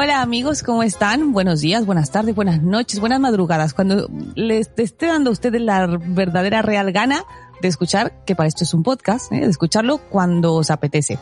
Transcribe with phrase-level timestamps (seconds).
[0.00, 1.32] Hola amigos, ¿cómo están?
[1.32, 3.74] Buenos días, buenas tardes, buenas noches, buenas madrugadas.
[3.74, 7.24] Cuando les esté dando a ustedes la verdadera real gana
[7.60, 9.40] de escuchar, que para esto es un podcast, ¿eh?
[9.40, 11.18] de escucharlo cuando os apetece.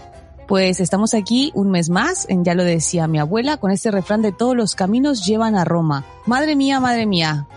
[0.47, 4.21] Pues estamos aquí un mes más, en ya lo decía mi abuela, con este refrán
[4.21, 6.05] de todos los caminos llevan a Roma.
[6.27, 7.49] Madre mía, madre mía,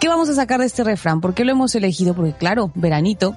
[0.00, 1.20] ¿Qué vamos a sacar de este refrán?
[1.20, 2.14] ¿Por qué lo hemos elegido?
[2.14, 3.36] Porque claro, veranito,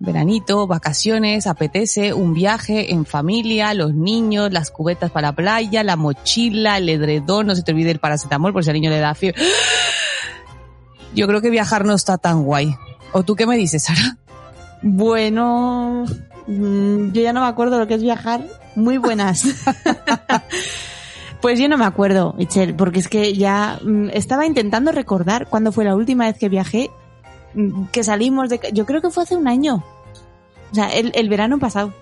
[0.00, 5.94] veranito, vacaciones, apetece, un viaje en familia, los niños, las cubetas para la playa, la
[5.94, 9.14] mochila, el edredón, no se te olvide el paracetamol por si al niño le da
[9.14, 9.40] fiebre.
[11.14, 12.74] Yo creo que viajar no está tan guay.
[13.12, 14.16] ¿O tú qué me dices, Sara?
[14.82, 16.04] Bueno,
[16.48, 18.44] mm, yo ya no me acuerdo lo que es viajar.
[18.74, 19.44] Muy buenas.
[21.42, 25.72] Pues yo no me acuerdo, Michelle, porque es que ya mm, estaba intentando recordar cuándo
[25.72, 26.88] fue la última vez que viajé,
[27.54, 28.60] mm, que salimos de...
[28.72, 29.82] Yo creo que fue hace un año.
[30.70, 31.92] O sea, el, verano pasado.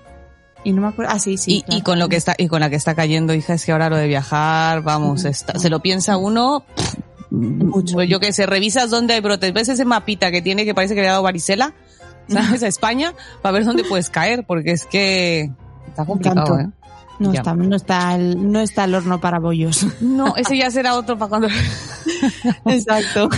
[0.62, 1.10] Y no me acuerdo.
[1.12, 1.64] Ah, sí, sí.
[1.66, 3.88] Y, con lo que está, y con la que está cayendo, hija, es que ahora
[3.88, 6.64] lo de viajar, vamos, se lo piensa uno.
[7.30, 7.94] Mucho.
[7.94, 9.54] Pues yo que sé, revisas dónde hay brotes.
[9.54, 11.72] ¿Ves ese mapita que tiene que parece que le ha dado varicela?
[12.28, 12.62] ¿Sabes?
[12.62, 15.50] A España, para ver dónde puedes caer, porque es que
[15.88, 16.68] está complicado, ¿eh?
[17.20, 19.86] No está, no está, el, no está el horno para bollos.
[20.00, 21.48] No, ese ya será otro para cuando.
[22.66, 23.28] Exacto.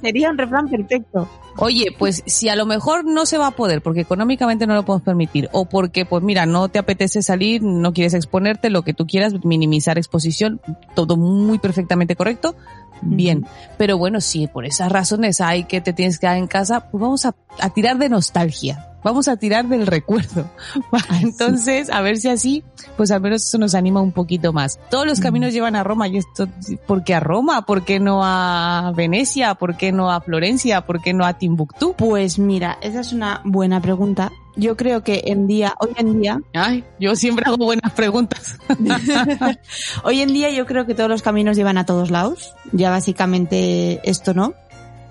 [0.00, 1.28] Sería un refrán perfecto.
[1.56, 4.84] Oye, pues si a lo mejor no se va a poder porque económicamente no lo
[4.84, 8.94] podemos permitir o porque, pues mira, no te apetece salir, no quieres exponerte, lo que
[8.94, 10.60] tú quieras, minimizar exposición,
[10.94, 12.54] todo muy perfectamente correcto,
[13.02, 13.46] bien.
[13.78, 17.00] Pero bueno, si por esas razones hay que te tienes que quedar en casa, pues
[17.00, 20.50] vamos a, a tirar de nostalgia vamos a tirar del recuerdo.
[21.22, 22.64] Entonces, a ver si así,
[22.96, 24.78] pues al menos eso nos anima un poquito más.
[24.90, 26.48] Todos los caminos llevan a Roma y esto,
[26.86, 27.66] ¿por qué a Roma?
[27.66, 29.54] ¿Por qué no a Venecia?
[29.54, 30.82] ¿Por qué no a Florencia?
[30.82, 31.94] ¿Por qué no a Timbuktu?
[31.94, 34.32] Pues mira, esa es una buena pregunta.
[34.56, 36.40] Yo creo que en día, hoy en día.
[36.54, 38.58] Ay, yo siempre hago buenas preguntas.
[40.04, 42.54] hoy en día yo creo que todos los caminos llevan a todos lados.
[42.72, 44.54] Ya básicamente esto no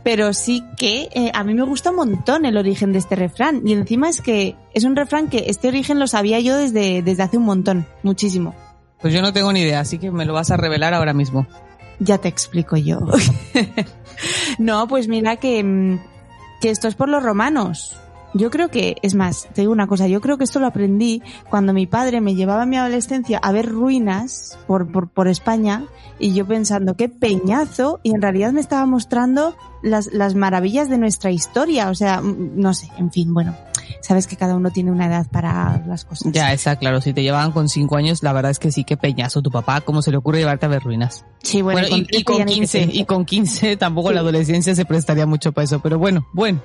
[0.04, 3.62] pero sí que eh, a mí me gusta un montón el origen de este refrán.
[3.66, 7.24] Y encima es que es un refrán que este origen lo sabía yo desde, desde
[7.24, 8.56] hace un montón, muchísimo.
[9.02, 11.48] Pues yo no tengo ni idea, así que me lo vas a revelar ahora mismo.
[12.00, 13.00] Ya te explico yo.
[14.60, 16.00] no, pues mira que, mm,
[16.62, 17.98] que esto es por los romanos.
[18.34, 21.24] Yo creo que, es más, te digo una cosa, yo creo que esto lo aprendí
[21.50, 25.86] cuando mi padre me llevaba en mi adolescencia a ver ruinas por, por, por España
[26.20, 30.98] y yo pensando, qué peñazo, y en realidad me estaba mostrando las, las maravillas de
[30.98, 33.56] nuestra historia, o sea, no sé, en fin, bueno,
[34.02, 36.32] sabes que cada uno tiene una edad para las cosas.
[36.34, 38.98] Ya, está claro, si te llevaban con cinco años, la verdad es que sí, qué
[38.98, 41.26] peñazo tu papá, ¿cómo se le ocurre llevarte a ver ruinas?
[41.44, 45.66] Sí, bueno, y, con 15, y con 15 tampoco la adolescencia se prestaría mucho para
[45.66, 46.62] eso, pero bueno, bueno.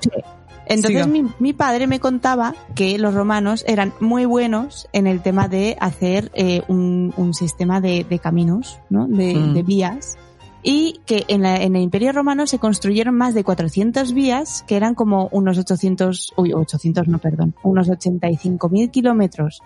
[0.66, 5.48] Entonces mi, mi, padre me contaba que los romanos eran muy buenos en el tema
[5.48, 9.06] de hacer eh, un, un, sistema de, de caminos, ¿no?
[9.06, 9.54] De, mm.
[9.54, 10.16] de, vías.
[10.66, 14.76] Y que en, la, en el Imperio Romano se construyeron más de 400 vías, que
[14.76, 19.60] eran como unos 800, uy, 800 no, perdón, unos 85.000 kilómetros.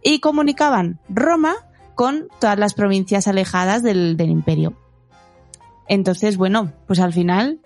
[0.00, 1.56] Y comunicaban Roma
[1.96, 4.74] con todas las provincias alejadas del, del imperio.
[5.88, 7.58] Entonces, bueno, pues al final,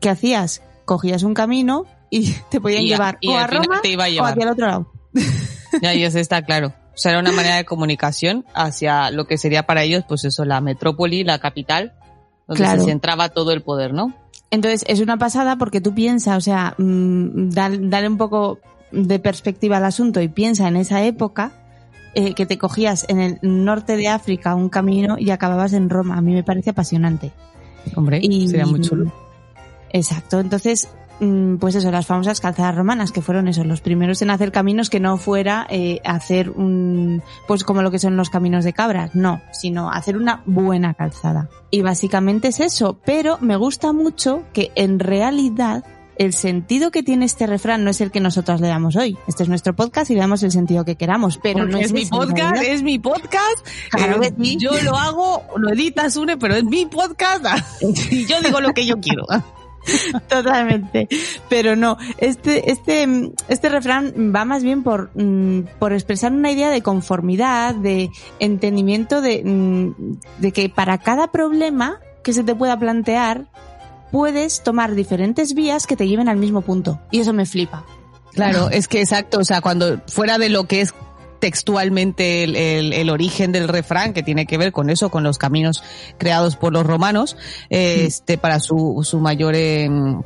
[0.00, 0.62] ¿qué hacías?
[0.84, 4.92] Cogías un camino y te podían llevar o a Roma o hacia el otro lado.
[5.82, 6.68] Ya, y eso está claro.
[6.68, 10.46] O sea, era una manera de comunicación hacia lo que sería para ellos, pues eso,
[10.46, 11.92] la metrópoli, la capital,
[12.46, 14.14] donde se centraba todo el poder, ¿no?
[14.50, 18.58] Entonces, es una pasada porque tú piensas, o sea, mmm, dale un poco
[18.92, 21.52] de perspectiva al asunto y piensa en esa época
[22.14, 26.16] eh, que te cogías en el norte de África un camino y acababas en Roma.
[26.16, 27.32] A mí me parece apasionante.
[27.94, 29.12] Hombre, y, sería muy chulo.
[29.90, 30.40] Exacto.
[30.40, 34.52] Entonces, mm, pues eso, las famosas calzadas romanas, que fueron esos, los primeros en hacer
[34.52, 38.72] caminos que no fuera eh, hacer un, pues como lo que son los caminos de
[38.72, 41.48] cabras, no, sino hacer una buena calzada.
[41.70, 45.84] Y básicamente es eso, pero me gusta mucho que en realidad
[46.18, 49.16] el sentido que tiene este refrán no es el que nosotros le damos hoy.
[49.26, 51.86] Este es nuestro podcast y le damos el sentido que queramos, pero Porque no es,
[51.86, 53.66] es, mi podcast, es mi podcast.
[53.90, 54.56] Claro eh.
[54.56, 58.86] Yo lo hago, lo editas, une, pero es mi podcast y yo digo lo que
[58.86, 59.26] yo quiero.
[60.28, 61.08] Totalmente.
[61.48, 66.70] Pero no, este, este, este refrán va más bien por, mm, por expresar una idea
[66.70, 72.78] de conformidad, de entendimiento de, mm, de que para cada problema que se te pueda
[72.78, 73.46] plantear,
[74.10, 77.00] puedes tomar diferentes vías que te lleven al mismo punto.
[77.10, 77.84] Y eso me flipa.
[78.32, 80.92] Claro, es que exacto, o sea, cuando fuera de lo que es
[81.40, 85.38] textualmente el, el- el origen del refrán, que tiene que ver con eso, con los
[85.38, 85.82] caminos
[86.18, 87.36] creados por los romanos,
[87.70, 90.22] eh, este, para su, su mayor em,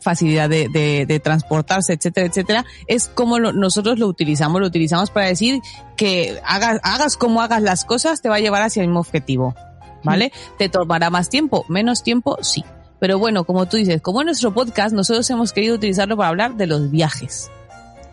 [0.00, 5.10] facilidad de, de- de transportarse, etcétera, etcétera, es como lo- nosotros lo utilizamos, lo utilizamos
[5.10, 5.60] para decir
[5.96, 9.54] que hagas, hagas como hagas las cosas, te va a llevar hacia el mismo objetivo,
[10.02, 10.32] ¿vale?
[10.58, 11.64] ¿Te tomará más tiempo?
[11.68, 12.36] ¿Menos tiempo?
[12.42, 12.64] Sí.
[13.00, 16.54] Pero bueno, como tú dices, como en nuestro podcast, nosotros hemos querido utilizarlo para hablar
[16.56, 17.50] de los viajes.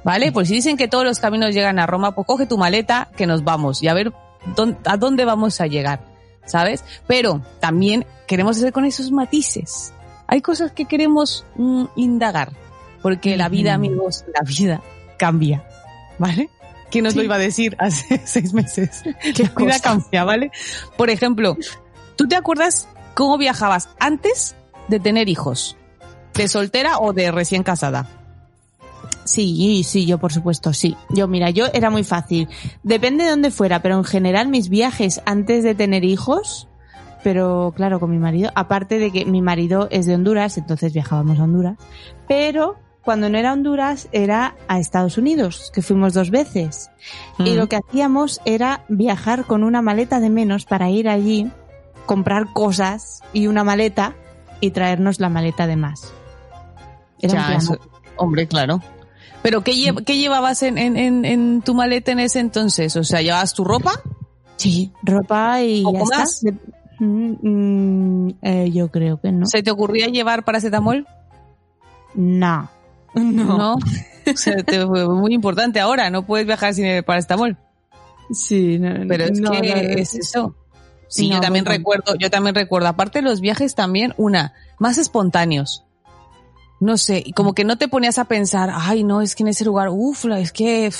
[0.03, 0.31] ¿Vale?
[0.31, 3.27] Pues si dicen que todos los caminos llegan a Roma, pues coge tu maleta que
[3.27, 4.11] nos vamos y a ver
[4.55, 6.03] dónde- a dónde vamos a llegar,
[6.45, 6.83] ¿sabes?
[7.07, 9.93] Pero también queremos hacer con esos matices.
[10.27, 12.51] Hay cosas que queremos mm, indagar,
[13.03, 14.81] porque la vida, amigos, la vida
[15.17, 15.63] cambia,
[16.17, 16.49] ¿vale?
[16.89, 19.03] ¿Quién nos lo iba a decir hace seis meses?
[19.35, 20.51] ¿Qué La vida cambia, ¿vale?
[20.97, 21.57] Por ejemplo,
[22.15, 24.55] ¿tú te acuerdas cómo viajabas antes
[24.87, 25.77] de tener hijos?
[26.33, 28.07] ¿De soltera o de recién casada?
[29.23, 30.95] Sí, sí, yo por supuesto, sí.
[31.09, 32.49] Yo, mira, yo era muy fácil.
[32.83, 36.67] Depende de dónde fuera, pero en general mis viajes antes de tener hijos,
[37.23, 41.39] pero claro, con mi marido, aparte de que mi marido es de Honduras, entonces viajábamos
[41.39, 41.77] a Honduras,
[42.27, 46.89] pero cuando no era Honduras era a Estados Unidos, que fuimos dos veces.
[47.39, 47.55] Y Mm.
[47.57, 51.49] lo que hacíamos era viajar con una maleta de menos para ir allí,
[52.05, 54.15] comprar cosas y una maleta
[54.59, 56.11] y traernos la maleta de más.
[57.21, 57.77] Era un Ya, plan eso-
[58.17, 58.81] hombre, claro.
[59.43, 62.95] Pero ¿qué, lle- qué llevabas en, en, en, en tu maleta en ese entonces?
[62.95, 63.91] O sea, ¿llevabas tu ropa?
[64.57, 66.43] Sí, ropa y ¿Poco ya más?
[66.43, 66.59] está.
[66.99, 69.47] Mm, mm, eh, yo creo que no.
[69.47, 71.07] ¿Se te ocurría llevar paracetamol?
[72.15, 72.69] No.
[73.15, 73.75] No.
[74.31, 77.57] O sea, te- fue muy importante ahora, no puedes viajar sin el paracetamol.
[78.29, 80.55] Sí, no, Pero es no, que es eso.
[81.07, 84.99] Sí, No, yo también recuerdo, yo también recuerdo, aparte de los viajes también, una, más
[84.99, 85.83] espontáneos.
[86.81, 89.49] No sé, y como que no te ponías a pensar, ay no, es que en
[89.49, 90.91] ese lugar, uff, es que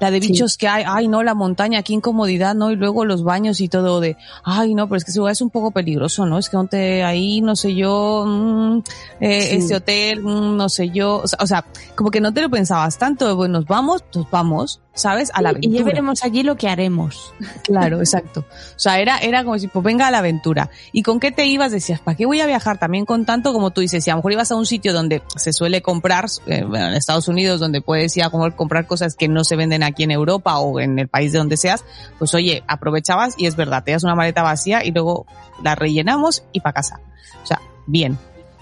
[0.00, 0.28] la de Sí.
[0.32, 2.70] bichos que hay, ay no, la montaña, qué incomodidad, ¿no?
[2.70, 5.42] Y luego los baños y todo de, ay no, pero es que ese lugar es
[5.42, 6.38] un poco peligroso, ¿no?
[6.38, 8.78] Es que donde ahí, no sé yo, mm,
[9.20, 9.56] eh, Sí.
[9.56, 12.48] este hotel, mm, no sé yo, o sea, o sea, como que no te lo
[12.48, 15.30] pensabas tanto, bueno, nos vamos, pues vamos, ¿sabes?
[15.34, 15.84] A la y ya aventura.
[15.84, 17.32] veremos allí lo que haremos.
[17.62, 18.40] Claro, exacto.
[18.50, 20.70] O sea, era, era como si, pues venga a la aventura.
[20.90, 21.70] ¿Y con qué te ibas?
[21.70, 24.02] Decías, ¿para qué voy a viajar también con tanto como tú dices?
[24.02, 26.94] Si a lo mejor ibas a un sitio donde se suele comprar, eh, bueno, en
[26.94, 30.58] Estados Unidos, donde puedes ir a comprar cosas que no se venden aquí en Europa
[30.58, 31.84] o en el país de donde seas,
[32.18, 35.26] pues oye, aprovechabas y es verdad, te das una maleta vacía y luego
[35.62, 37.00] la rellenamos y para casa.
[37.42, 38.18] O sea, bien.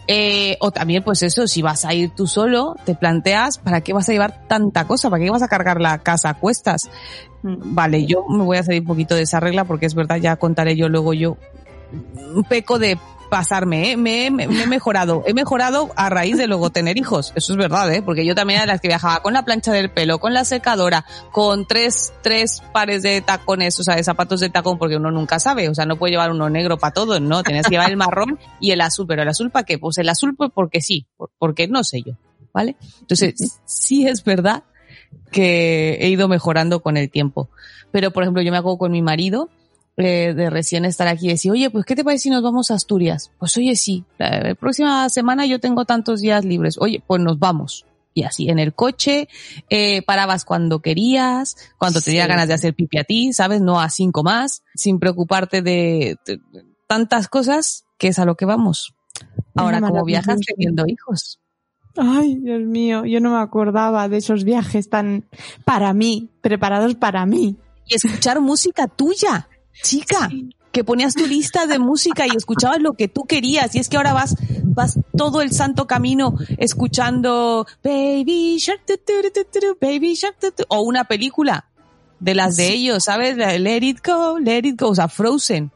[0.06, 3.93] Eh, o también, pues eso, si vas a ir tú solo, te planteas, ¿para qué
[3.93, 5.09] vas a llevar tanta cosa?
[5.09, 6.91] ¿Para qué vas a cargar la casa a cuestas?
[7.43, 7.75] Mm.
[7.75, 10.37] Vale, yo me voy a salir un poquito de esa regla porque es verdad, ya
[10.37, 11.37] contaré yo luego yo
[12.35, 12.99] un peco de
[13.31, 13.97] pasarme, ¿eh?
[13.97, 17.56] me, me- me he mejorado, he mejorado a raíz de luego tener hijos, eso es
[17.58, 18.03] verdad, ¿eh?
[18.03, 20.44] porque yo también era de las que viajaba con la plancha del pelo, con la
[20.44, 25.10] secadora, con tres, tres pares de tacones, o sea, de zapatos de tacón, porque uno
[25.10, 27.91] nunca sabe, o sea, no puede llevar uno negro para todo, no, tenías que llevar
[27.91, 30.81] el marrón y el azul, pero el azul para qué, pues el azul pues porque
[30.81, 32.13] sí, por- porque no sé yo,
[32.53, 32.77] ¿vale?
[33.01, 34.63] Entonces, sí es verdad
[35.31, 37.48] que he ido mejorando con el tiempo.
[37.91, 39.48] Pero, por ejemplo, yo me hago con mi marido,
[39.96, 42.70] eh, de recién estar aquí y decir, oye, pues, ¿qué te parece si nos vamos
[42.70, 43.31] a Asturias?
[43.39, 46.77] Pues, oye, sí, la, la próxima semana yo tengo tantos días libres.
[46.81, 47.86] Oye, pues nos vamos.
[48.17, 49.29] Y así, en el coche,
[49.70, 52.17] eh, parabas cuando querías, cuando Sí.
[52.17, 53.60] ganas de hacer pipi a ti, ¿sabes?
[53.60, 56.41] No a cinco más, sin preocuparte de, de-
[56.86, 58.94] tantas cosas, que es a lo que vamos.
[59.56, 61.41] Ahora, como viajas teniendo hijos.
[61.96, 65.24] Ay, Dios mío, yo no me acordaba de esos viajes tan
[65.65, 67.56] para mí, preparados para mí.
[67.86, 69.48] y escuchar música tuya,
[69.82, 70.31] chica.
[70.72, 73.74] Que ponías tu lista de música y escuchabas lo que tú querías.
[73.76, 79.22] Y es que ahora vas, vas todo el santo camino escuchando Baby Shark, tu, tu,
[79.22, 80.36] tu, tu, tu, Baby Shark,
[80.69, 81.66] o una película
[82.19, 83.36] de las de ellos, ¿sabes?
[83.36, 85.70] Let It Go, Let It Go, o sea, Frozen.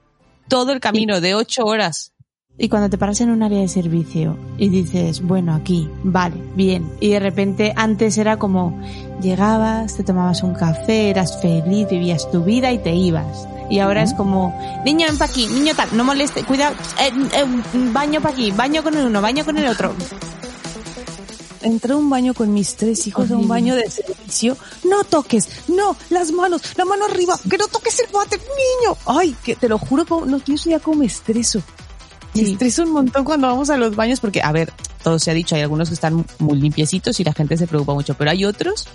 [0.48, 2.12] Todo el camino de ocho horas.
[2.58, 6.90] Y cuando te paras en un área de servicio y dices, bueno, aquí, vale, bien,
[6.98, 8.76] y de repente antes era como
[9.22, 13.46] llegabas, te tomabas un café, eras feliz, vivías tu vida y te ibas.
[13.70, 17.44] Y ahora es como, niño, ven pa' aquí, niño tal, no moleste, cuidado, eh, eh,
[17.92, 19.94] baño pa' aquí, baño con el uno, baño con el otro.
[21.60, 24.56] Entré a un baño con mis tres hijos a un baño de servicio.
[24.84, 28.96] No toques, no, las manos, la mano arriba, que no toques el váter, niño.
[29.06, 31.62] Ay, que te lo juro, no, yo ya como me estreso.
[32.34, 32.52] Me Sí.
[32.52, 35.54] estreso un montón cuando vamos a los baños porque, a ver, todo se ha dicho,
[35.54, 38.86] hay algunos que están muy limpiecitos y la gente se preocupa mucho, pero hay otros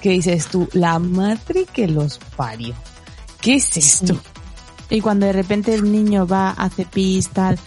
[0.00, 2.74] que dices tú, la madre que los parió.
[3.40, 4.18] ¿Qué es esto?
[4.90, 7.58] Y cuando de repente el niño va, hace pis, tal,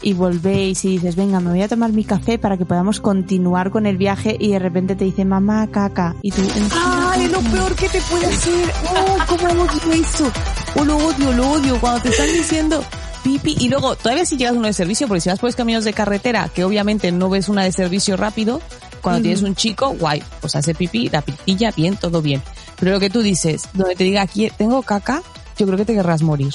[0.00, 3.70] y volvéis y dices, venga, me voy a tomar mi café para que podamos continuar
[3.70, 6.16] con el viaje y de repente te dice, mamá, caca.
[6.22, 6.42] Y tú,
[6.74, 8.72] ¡Ay, lo peor que te puede hacer!
[8.90, 10.32] ¡Oh, cómo odio eso!
[10.76, 11.80] ¡Oh, lo odio, lo odio!
[11.80, 12.82] Cuando te están diciendo
[13.22, 15.56] pipi y luego todavía si llegas a uno de servicio, porque si vas por los
[15.56, 18.60] caminos de carretera, que obviamente no ves una de servicio rápido,
[19.00, 22.42] cuando tienes un chico, guay, pues hace pipí, la pipilla, bien, todo bien.
[22.78, 25.22] Pero lo que tú dices, donde te diga aquí tengo caca,
[25.58, 26.52] yo creo que te querrás morir.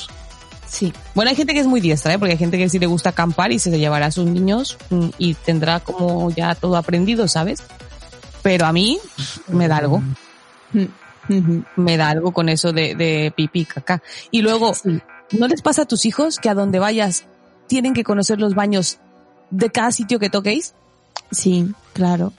[0.67, 2.19] sí, Bueno, hay gente que es muy diestra, ¿eh?
[2.19, 4.77] porque hay gente que sí le gusta acampar y se le llevará a sus niños
[4.89, 7.63] mm, y tendrá como ya todo aprendido, ¿sabes?
[8.43, 8.97] Pero a mí
[9.47, 10.01] me da algo,
[11.29, 11.63] Ujú.
[11.75, 14.01] me da algo con eso de, de pipí, caca.
[14.31, 15.00] Y luego, Sí.
[15.31, 17.25] ¿No les pasa a tus hijos que a donde vayas
[17.67, 19.00] tienen que conocer los baños
[19.50, 20.74] de cada sitio que toquéis?
[21.31, 22.34] Sí, claro.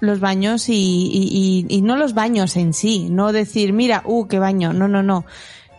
[0.00, 4.26] Los baños y, y, y, y no los baños en sí, no decir, mira, uh,
[4.26, 5.24] qué baño, no, no, no.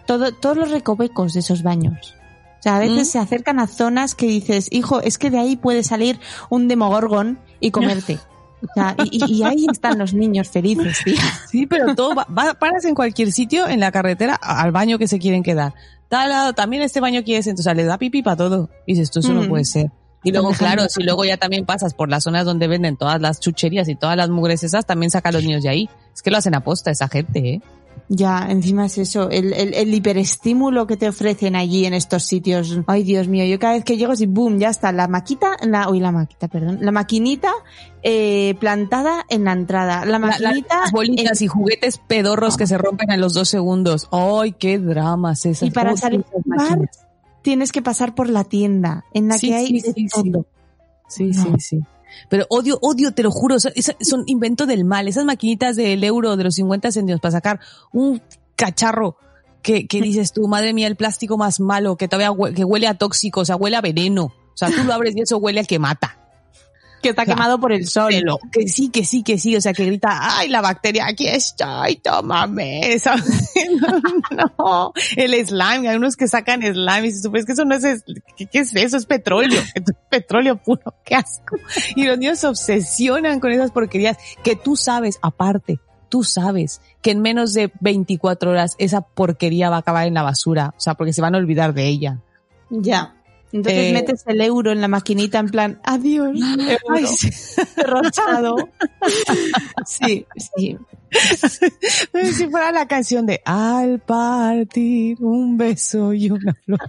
[0.07, 2.15] Todo, todos los recovecos de esos baños.
[2.59, 3.11] O sea, a veces ¿Mm?
[3.11, 7.39] se acercan a zonas que dices, hijo, es que de ahí puede salir un demogorgon
[7.59, 8.19] y comerte.
[8.59, 10.97] O sea, y, ahí están los niños felices.
[11.47, 15.07] Sí, pero todo va, va- paras en cualquier sitio en la carretera al baño que
[15.07, 15.75] se quieren quedar.
[16.09, 18.69] Tal lado, también este baño quieres, entonces le da pipí para todo.
[18.85, 19.91] Y dices, esto eso no puede ser.
[20.23, 23.39] Y luego, claro, si luego ya también pasas por las zonas donde venden todas las
[23.39, 25.89] chucherías y todas las mugres esas, también saca a los niños de ahí.
[26.13, 27.61] Es que lo hacen aposta esa gente, ¿eh?
[28.09, 32.79] Ya, encima es eso, el, el, el hiperestímulo que te ofrecen allí en estos sitios.
[32.87, 35.89] Ay, Dios mío, yo cada vez que llego y boom, ya está la maquita, la,
[35.89, 37.51] uy, la maquita, perdón, la maquinita
[38.03, 40.05] eh, plantada en la entrada.
[40.05, 43.33] La La- la- maquinita las bolitas en- y juguetes pedorros que se rompen a los
[43.33, 44.07] dos segundos.
[44.11, 45.67] ¡Ay, qué dramas esas!
[45.67, 46.25] y para ¿Cómo salir
[47.41, 50.31] tienes que pasar por la tienda en la Sí, que hay sí, de sí, sí.
[50.31, 50.45] todo.
[51.09, 51.43] Sí, No.
[51.43, 51.79] sí, sí.
[52.29, 53.71] Pero odio, odio, te lo juro, son,
[54.01, 55.07] son invento del mal.
[55.07, 57.59] Esas maquinitas del euro de los 50 céntimos para sacar
[57.91, 58.21] un
[58.55, 59.17] cacharro
[59.61, 62.93] que, que dices tú, madre mía, el plástico más malo, que todavía que huele a
[62.93, 64.25] tóxico, o sea, huele a veneno.
[64.25, 66.26] O sea, tú lo abres y eso huele a que mata.
[67.01, 67.37] Que está Claro.
[67.37, 68.07] quemado por el sol.
[68.09, 71.27] Pero que sí, que sí, que sí, o sea, que grita, ay, la bacteria, aquí
[71.27, 73.51] estoy, tómame, ¿sabes?
[74.57, 77.83] no, el slime, hay unos que sacan slime y tú, pues que eso no es,
[77.83, 78.03] es-
[78.35, 78.97] ¿qué, qué es eso?
[78.97, 81.55] Es petróleo, es petróleo puro, qué asco.
[81.95, 87.11] Y los niños se obsesionan con esas porquerías que tú sabes, aparte, tú sabes que
[87.11, 90.95] en menos de 24 horas esa porquería va a acabar en la basura, o sea,
[90.95, 92.19] porque se van a olvidar de ella.
[92.69, 93.13] Ya.
[93.51, 96.31] Entonces Eh, metes el euro en la maquinita en plan, adiós,
[96.89, 97.29] Ay, euro sí.
[97.75, 98.55] derrochado.
[99.85, 100.77] sí, sí.
[102.33, 106.79] si fuera la canción de Al partir un beso y una flor.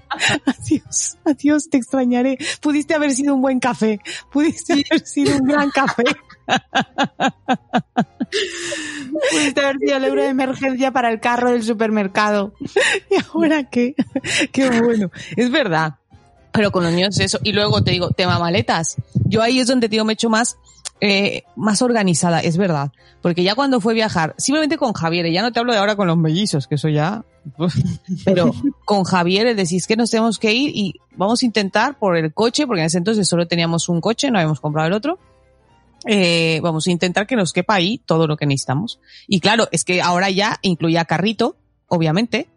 [0.46, 2.38] Adiós, adiós, te extrañaré.
[2.60, 4.00] Pudiste haber sido un buen café.
[4.32, 6.04] Pudiste haber sido un gran café.
[9.30, 12.54] Pudiste haber sido el euro de emergencia para el carro del supermercado.
[13.10, 13.94] ¿Y ahora qué?
[14.52, 15.10] Qué bueno.
[15.36, 15.94] Es verdad.
[16.58, 17.38] Pero con los niños eso.
[17.44, 18.96] Y luego te digo, tema maletas.
[19.26, 20.58] Yo ahí es donde, tío, me he hecho más,
[21.00, 22.90] eh, más organizada, es verdad.
[23.22, 25.94] Porque ya cuando fue viajar, simplemente con Javier, y ya no te hablo de ahora
[25.94, 27.24] con los mellizos, que eso ya,
[28.24, 28.52] pero
[28.84, 32.66] con Javier, es que nos tenemos que ir y vamos a intentar por el coche,
[32.66, 35.20] porque en ese entonces solo teníamos un coche, no habíamos comprado el otro.
[36.06, 38.98] Eh, vamos a intentar que nos quepa ahí todo lo que necesitamos.
[39.28, 41.54] Y claro, es que ahora ya incluía carrito,
[41.86, 42.48] obviamente,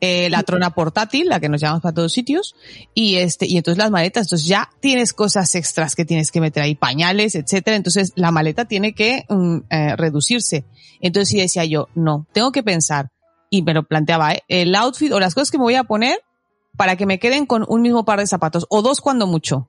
[0.00, 2.54] eh, la trona portátil, la que nos llevamos para todos sitios,
[2.94, 6.62] y este, y entonces las maletas, entonces ya tienes cosas extras que tienes que meter
[6.62, 10.64] ahí, pañales, etcétera, entonces la maleta tiene que mm, eh, reducirse.
[11.00, 13.10] Entonces sí decía yo, no, tengo que pensar,
[13.50, 14.42] y me lo planteaba, ¿eh?
[14.48, 16.18] el outfit o las cosas que me voy a poner
[16.76, 19.68] para que me queden con un mismo par de zapatos, o dos cuando mucho.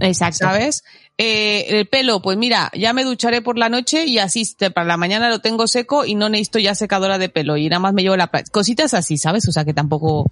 [0.00, 0.38] Exacto.
[0.38, 0.82] ¿sabes?
[1.16, 4.86] Eh, el pelo, pues mira, ya me ducharé por la noche y así te- para
[4.86, 7.92] la mañana lo tengo seco y no necesito ya secadora de pelo y nada más
[7.94, 9.46] me llevo la cositas así, ¿sabes?
[9.48, 10.30] O sea que tampoco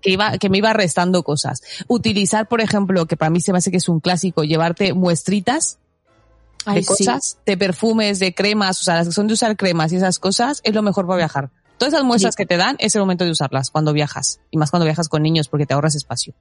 [0.00, 1.60] que- iba que me iba restando cosas.
[1.86, 5.78] Utilizar, por ejemplo, que para mí se me hace que es un clásico, llevarte muestritas
[6.66, 6.88] de Ay, sí.
[6.88, 10.18] cosas, de perfumes, de cremas, o sea, las que son de usar cremas y esas
[10.18, 11.50] cosas, es lo mejor para viajar.
[11.78, 12.38] Todas esas muestras Sí.
[12.38, 15.22] que te dan es el momento de usarlas cuando viajas y más cuando viajas con
[15.22, 16.34] niños porque te ahorras espacio.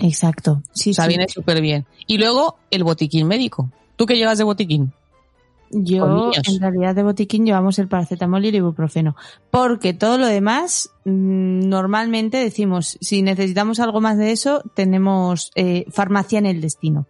[0.00, 0.62] Exacto.
[0.72, 1.08] Sí, o sea, sí.
[1.08, 1.86] viene súper bien.
[2.06, 3.70] Y luego el botiquín médico.
[3.96, 4.92] ¿Tú qué llevas de botiquín?
[5.72, 9.14] Yo, en realidad, de botiquín llevamos el paracetamol y el ibuprofeno.
[9.52, 15.84] Porque todo lo demás, mm, normalmente decimos, si necesitamos algo más de eso, tenemos eh,
[15.90, 17.06] farmacia en el destino.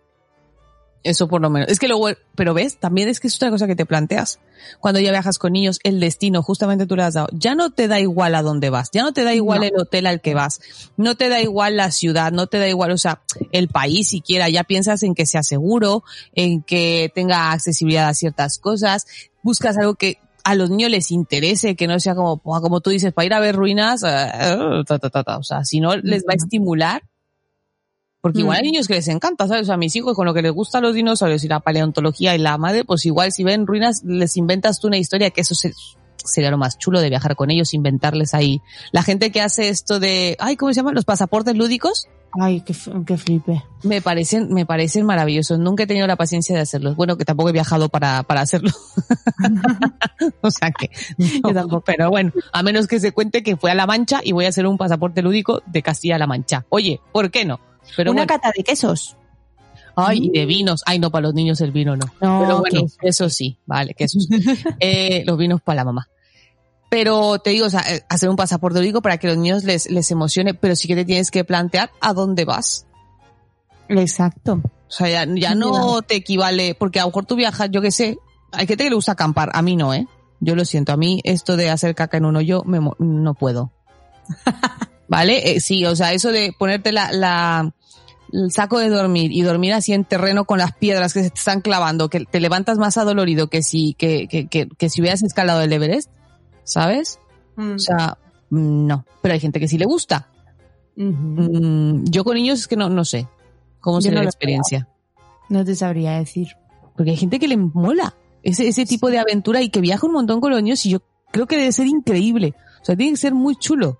[1.02, 1.69] Eso por lo menos.
[1.71, 4.38] Es que luego, pero ves, también es que es otra cosa que te planteas.
[4.80, 7.28] Cuando ya viajas con niños, el destino, justamente tú le has dado.
[7.33, 9.66] Ya no te da igual a dónde vas, ya no te da igual No.
[9.66, 10.61] el hotel al que vas,
[10.99, 14.50] no te da igual la ciudad, no te da igual, o sea, el país siquiera.
[14.50, 16.04] Ya piensas en que sea seguro,
[16.35, 19.07] en que tenga accesibilidad a ciertas cosas,
[19.42, 22.90] buscas algo que a los niños les interese, que no sea como, "Buah, como tú
[22.90, 25.38] dices, para ir a ver ruinas, eh, ta, ta, ta, ta".
[25.38, 27.02] o sea, si no les va a estimular,
[28.20, 28.66] porque igual hay Mm.
[28.72, 29.62] niños que les encanta, ¿sabes?
[29.62, 32.34] O sea, a mis hijos con lo que les gustan los dinosaurios y la paleontología
[32.34, 35.54] y la madre, pues igual si ven ruinas, les inventas tú una historia que eso
[35.54, 35.72] se-
[36.16, 38.60] sería lo más chulo de viajar con ellos, inventarles ahí.
[38.92, 40.94] La gente que hace esto de, ay, ¿cómo se llaman?
[40.94, 42.08] Los pasaportes lúdicos,
[42.40, 43.64] Ay, qué, qué flipe.
[43.82, 45.58] me parecen, me parecen maravillosos.
[45.58, 46.94] Nunca he tenido la paciencia de hacerlos.
[46.94, 48.70] Bueno, que tampoco he viajado para, para hacerlo.
[50.42, 50.90] o sea que,
[51.42, 51.82] no, tampoco.
[51.84, 54.48] pero bueno, a menos que se cuente que fue a La Mancha y voy a
[54.50, 56.66] hacer un pasaporte lúdico de Castilla-La Mancha.
[56.68, 57.58] Oye, ¿por qué no?
[57.97, 58.35] Pero Una bueno.
[58.35, 59.16] cata de quesos.
[59.97, 60.82] Ay, y de vinos.
[60.87, 62.06] Ay, no, para los niños el vino no.
[62.20, 64.28] No, Pero bueno, eso sí, vale, que eso sí.
[64.80, 66.09] Eh, los vinos para la mamá.
[66.88, 69.90] Pero te digo, o sea, eh, hacer un pasaporte digo para que los niños les,
[69.90, 72.87] les emocione, pero sí que te tienes que plantear a dónde vas.
[73.88, 74.61] Exacto.
[74.64, 77.92] O sea, ya, ya no te equivale, porque a lo mejor tú viajas, yo qué
[77.92, 78.18] sé,
[78.50, 80.06] hay gente que le gusta acampar, a mí no, ¿eh?
[80.40, 83.73] Yo lo siento, a mí esto de hacer caca en un hoyo me, no puedo.
[85.09, 85.52] ¿Vale?
[85.52, 87.73] Eh, sí, o sea, eso de ponerte la, la,
[88.32, 91.38] el saco de dormir y dormir así en terreno con las piedras que se te
[91.38, 95.22] están clavando, que te levantas más adolorido que si, que, que, que, que si hubieras
[95.22, 96.10] escalado el Everest,
[96.64, 97.18] ¿sabes?
[97.56, 97.75] Mm.
[97.75, 98.18] O sea,
[98.50, 99.04] no.
[99.22, 100.28] Pero hay gente que sí le gusta.
[100.96, 103.26] Mm, yo con niños es que no, no sé
[103.80, 104.88] cómo no la experiencia.
[105.49, 106.49] No te sabría decir.
[106.96, 110.12] Porque hay gente que le mola ese, ese tipo de aventura y que viaja un
[110.12, 112.54] montón con los niños y yo creo que debe ser increíble.
[112.82, 114.00] O sea, tiene que ser muy chulo.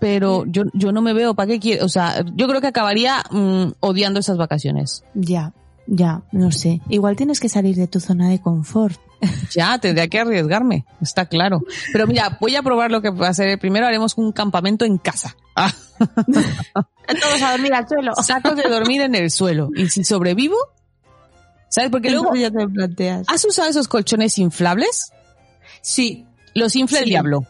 [0.00, 1.84] Pero yo, yo no me veo, ¿para qué quiero?
[1.84, 5.04] O sea, yo creo que acabaría mm, odiando esas vacaciones.
[5.14, 5.52] Ya,
[5.86, 6.80] ya, no sé.
[6.88, 9.00] Igual tienes que salir de tu zona de confort.
[9.54, 11.62] Ya, tendría que arriesgarme, está claro.
[11.92, 13.58] Pero mira, voy a probar lo que va a hacer.
[13.58, 15.34] Primero haremos un campamento en casa.
[15.54, 18.12] Ah, Todos a dormir al suelo.
[18.22, 19.70] sacos de dormir en el suelo.
[19.74, 20.56] Y si sobrevivo,
[21.70, 21.90] ¿sabes?
[21.90, 23.26] Porque luego, ya te planteas.
[23.28, 25.10] ¿has usado esos colchones inflables?
[25.80, 27.44] Sí, Los infla el diablo.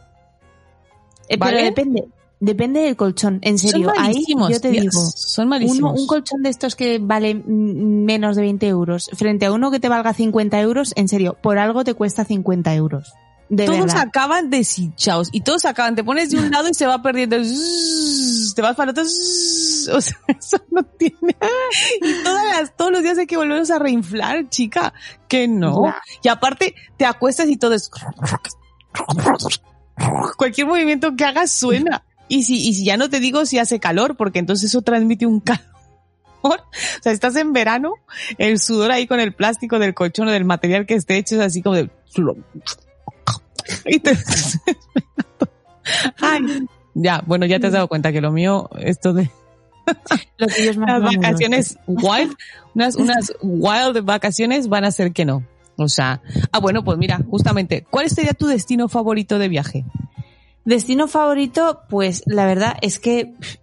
[1.29, 1.53] eh, ¿Vale?
[1.57, 2.05] pero depende.
[2.39, 3.39] Depende del colchón.
[3.43, 4.91] En serio, Son ahí yo te digo.
[4.93, 5.99] Son malísimos.
[5.99, 9.89] un colchón de estos que vale menos de 20 euros frente a uno que te
[9.89, 13.15] valga 50 euros, en serio, por algo te cuesta 50 euros.
[13.49, 13.99] De todos verdad.
[13.99, 18.63] acaban deshinchados y todos acaban, te pones de un lado y se va perdiendo, te
[18.63, 21.37] vas para el otro, o sea, eso no tiene,
[22.03, 24.93] y todas las, todos los días hay que volverlos a reinflar, chica,
[25.29, 25.95] que no,
[26.25, 27.89] y aparte te acuestas y todo es,
[30.37, 33.81] cualquier movimiento que hagas suena, y si, y si ya no te digo si hace
[33.81, 35.63] calor, porque entonces eso transmite un calor,
[36.43, 37.95] o sea, estás en verano,
[38.39, 41.41] el sudor ahí con el plástico del colchón o del material que esté hecho es
[41.41, 41.91] así como de,
[43.87, 44.17] y te
[46.21, 46.67] Ay.
[46.95, 49.31] Ya, bueno, ya te has dado cuenta que lo mío, esto de
[50.39, 50.47] Lo
[50.81, 52.35] más las vacaciones wild,
[52.75, 55.45] unas, unas wild vacaciones van a ser que no.
[55.77, 59.85] O sea, ah, bueno, pues mira, justamente, ¿cuál sería tu destino favorito de viaje?
[60.67, 63.57] Destino favorito, pues la verdad es que pff,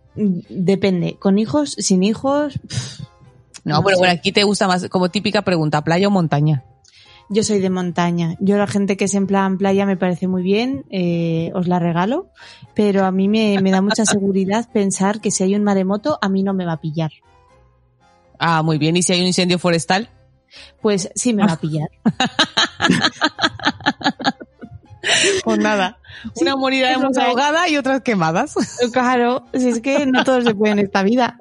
[0.50, 1.18] depende.
[1.20, 3.02] Con hijos, sin hijos, pff,
[3.64, 4.00] No, No pero sé.
[4.00, 6.64] bueno, aquí te gusta más, como típica pregunta, playa o montaña.
[7.30, 8.36] yo soy de montaña.
[8.40, 11.80] Yo la gente que es en plan playa me parece muy bien, eh, os la
[11.80, 12.30] regalo,
[12.76, 16.30] pero a mí me, me da mucha seguridad pensar que si hay un maremoto, a
[16.30, 17.12] mí no me va a pillar.
[18.40, 20.10] Ah, muy bien, ¿y si hay un incendio forestal?
[20.82, 21.90] Pues sí me va a pillar.
[25.44, 26.00] Pues nada,
[26.36, 27.30] una moriremos es lo que hay.
[27.30, 28.56] ahogada y otras quemadas.
[28.94, 31.40] Claro, si es que no todo se puede en esta vida.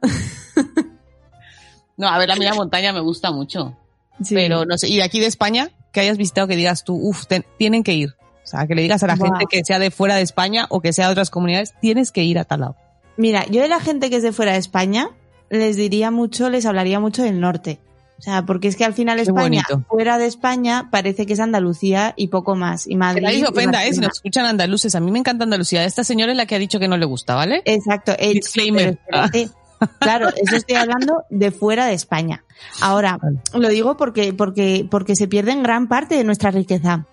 [1.96, 3.76] No, a ver, a mí la montaña me gusta mucho.
[4.22, 4.34] Sí.
[4.34, 7.24] Pero no sé, y de aquí de España, que hayas visitado que digas tú, uff,
[7.58, 8.14] tienen que ir.
[8.42, 10.80] O sea, que le digas a la gente que sea de fuera de España o
[10.80, 12.76] que sea de otras comunidades, tienes que ir a tal lado.
[13.16, 15.10] Mira, yo de la gente que es de fuera de España,
[15.48, 17.78] les diría mucho, les hablaría mucho del norte.
[18.22, 19.88] O sea, porque es que al final Qué España, bonito.
[19.88, 22.86] fuera de España, parece que es Andalucía y poco más.
[22.86, 23.26] Y Madrid.
[23.32, 23.92] Y ofenda, ¿eh?
[23.92, 24.94] Si nos escuchan andaluces.
[24.94, 25.84] A mí me encanta Andalucía.
[25.84, 27.62] Esta señora es la que ha dicho que no le gusta, ¿vale?
[27.64, 28.12] Exacto.
[28.16, 28.96] eh, Disclaimer.
[29.10, 29.50] pero espérate.
[29.98, 32.44] Claro, eso estoy hablando de fuera de España.
[32.80, 33.18] Ahora,
[33.52, 37.06] lo digo porque, porque, porque se pierde en gran parte de nuestra riqueza.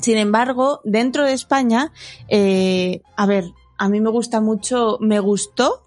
[0.00, 1.90] Sin embargo, dentro de España,
[2.28, 5.82] eh, a ver, a mí me gusta mucho, me gustó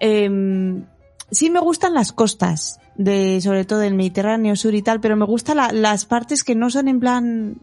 [0.00, 0.86] em,
[1.30, 5.24] sí me gustan las costas, de sobre todo del Mediterráneo Sur y tal, pero me
[5.24, 7.56] gustan la- las partes que no son en plan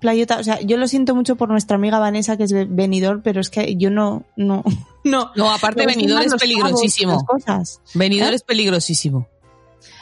[0.00, 0.38] playota.
[0.38, 3.40] O sea, yo lo siento mucho por nuestra amiga Vanessa, que es de Benidorm, pero
[3.40, 4.64] es que yo no, no,
[5.04, 5.30] no.
[5.36, 7.24] No, aparte más es peligrosísimo.
[7.26, 7.80] cosas.
[7.94, 8.36] Venidor ¿Eh?
[8.36, 9.26] es peligrosísimo.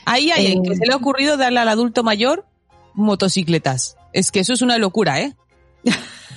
[0.04, 0.68] Ahí hay en Eh.
[0.68, 2.46] que se le ha ocurrido darle al adulto mayor
[2.94, 3.96] motocicletas.
[4.12, 5.34] Es que eso es una locura, ¿eh?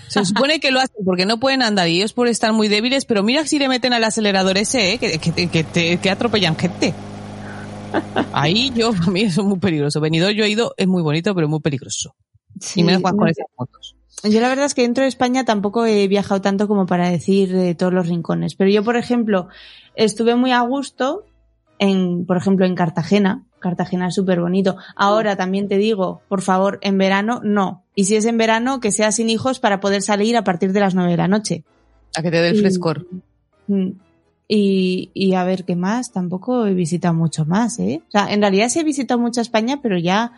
[0.07, 3.05] Se supone que lo hacen porque no pueden andar y ellos por estar muy débiles,
[3.05, 4.97] pero mira si le meten al acelerador ese, ¿eh?
[4.97, 6.93] que, que, que atropellan gente.
[8.33, 10.01] Ahí yo, a mí eso es muy peligroso.
[10.01, 12.15] Venidor yo he ido, es muy bonito, pero muy peligroso.
[12.59, 13.95] Sí, y menos cuando con esas motos.
[14.23, 17.55] Yo la verdad es que dentro de España tampoco he viajado tanto como para decir
[17.55, 18.55] eh, todos los rincones.
[18.55, 19.47] Pero yo, por ejemplo,
[19.95, 21.25] estuve muy a gusto
[21.79, 23.45] en, por ejemplo, en Cartagena.
[23.59, 24.75] Cartagena es súper bonito.
[24.95, 27.83] Ahora también te digo, por favor, en verano, no.
[27.95, 30.79] Y si es en verano, que sea sin hijos para poder salir a partir de
[30.79, 31.63] las nueve de la noche.
[32.15, 33.07] A que te dé el frescor.
[33.67, 33.91] Mm.
[34.53, 38.01] Y, y a ver qué más, tampoco he visitado mucho más, ¿eh?
[38.09, 40.33] O sea, en realidad sí he visitado mucha España, pero ya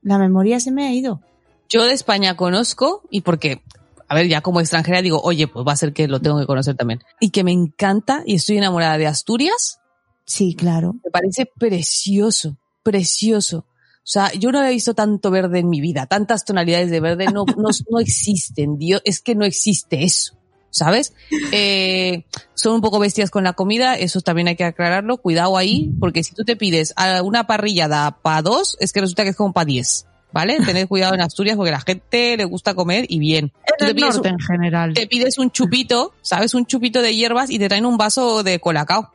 [0.00, 1.20] la memoria se me ha ido.
[1.68, 3.60] Yo de España conozco y porque,
[4.08, 6.46] a ver, ya como extranjera digo, oye, pues va a ser que lo tengo que
[6.46, 7.02] conocer también.
[7.20, 9.78] Y que me encanta y estoy enamorada de Asturias.
[10.24, 10.94] Sí, claro.
[11.04, 13.58] Me parece precioso, precioso.
[13.58, 17.26] O sea, yo no había visto tanto verde en mi vida, tantas tonalidades de verde
[17.26, 20.39] no, no, no existen, Dios, es que no existe eso,
[20.70, 21.12] ¿sabes?
[21.52, 25.90] Eh, son un poco bestias con la comida, eso también hay que aclararlo, cuidado ahí,
[26.00, 29.36] porque si tú te pides a una parrillada para dos, es que resulta que es
[29.36, 30.58] como para diez, ¿vale?
[30.64, 33.52] Tened cuidado en Asturias porque a la gente le gusta comer y bien.
[33.66, 34.94] En te el pides, norte un, en general.
[34.94, 36.54] te pides un chupito, ¿sabes?
[36.54, 39.10] Un chupito de hierbas y te traen un vaso de colacao.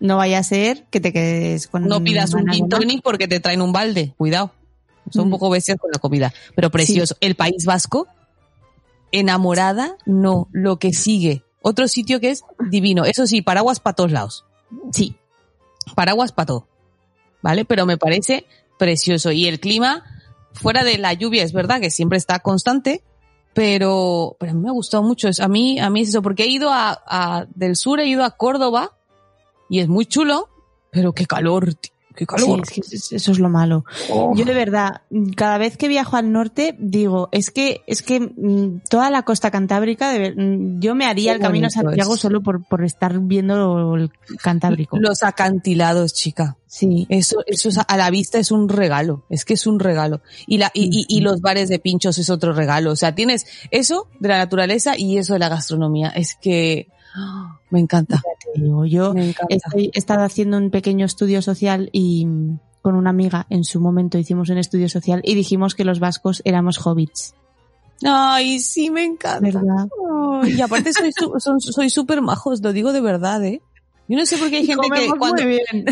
[0.00, 3.40] No vaya a ser que te quedes con No pidas un gin tonic porque te
[3.40, 4.14] traen un balde.
[4.16, 4.52] Cuidado.
[5.10, 5.32] Son un Mm.
[5.32, 6.32] poco bestias con la comida.
[6.54, 7.16] Pero precioso.
[7.20, 8.06] El País Vasco,
[9.12, 10.48] enamorada, no.
[10.52, 11.42] Lo que sigue.
[11.62, 13.04] Otro sitio que es divino.
[13.04, 14.44] Eso sí, paraguas para todos lados.
[14.92, 15.16] Sí.
[15.94, 16.68] Paraguas para todo.
[17.42, 17.64] ¿Vale?
[17.64, 18.46] Pero me parece
[18.78, 19.32] precioso.
[19.32, 20.04] Y el clima,
[20.52, 23.02] fuera de la lluvia, es verdad que siempre está constante.
[23.54, 25.28] Pero, pero a mí me ha gustado mucho.
[25.28, 25.42] eso.
[25.44, 26.22] A mí, a mí es eso.
[26.22, 28.96] Porque he ido a, a- del sur, he ido a Córdoba.
[29.68, 30.48] Y es muy chulo.
[30.90, 31.92] Pero qué calor, tío,
[32.26, 33.84] Qué Sí, es que es- eso es lo malo.
[34.34, 35.02] Yo de verdad,
[35.36, 39.50] cada vez que viajo al norte, digo, es que, es que mm, toda la costa
[39.50, 42.20] cantábrica, de mm, yo me haría Qué el camino a Santiago es.
[42.20, 44.10] solo por, por estar viendo el
[44.42, 44.98] Cantábrico.
[44.98, 46.56] Los acantilados, chica.
[46.66, 47.06] Sí.
[47.08, 49.24] Eso, eso es a la vista es un regalo.
[49.30, 50.20] Es que es un regalo.
[50.46, 52.92] Y la, y, y, y los bares de pinchos es otro regalo.
[52.92, 56.08] O sea, tienes eso de la naturaleza y eso de la gastronomía.
[56.10, 56.88] Es que
[57.70, 58.22] me encanta.
[58.54, 59.46] Yo Me encanta.
[59.54, 62.26] estoy, he estado haciendo un pequeño estudio social y
[62.82, 66.42] con una amiga en su momento hicimos un estudio social y dijimos que los vascos
[66.44, 67.34] éramos hobbits.
[68.04, 69.48] Ay, sí, me encanta.
[70.44, 73.60] Y aparte soy son- soy súper majos, lo digo de verdad, ¿eh?
[74.08, 75.84] Yo no sé por qué hay gente que cuando muy bien.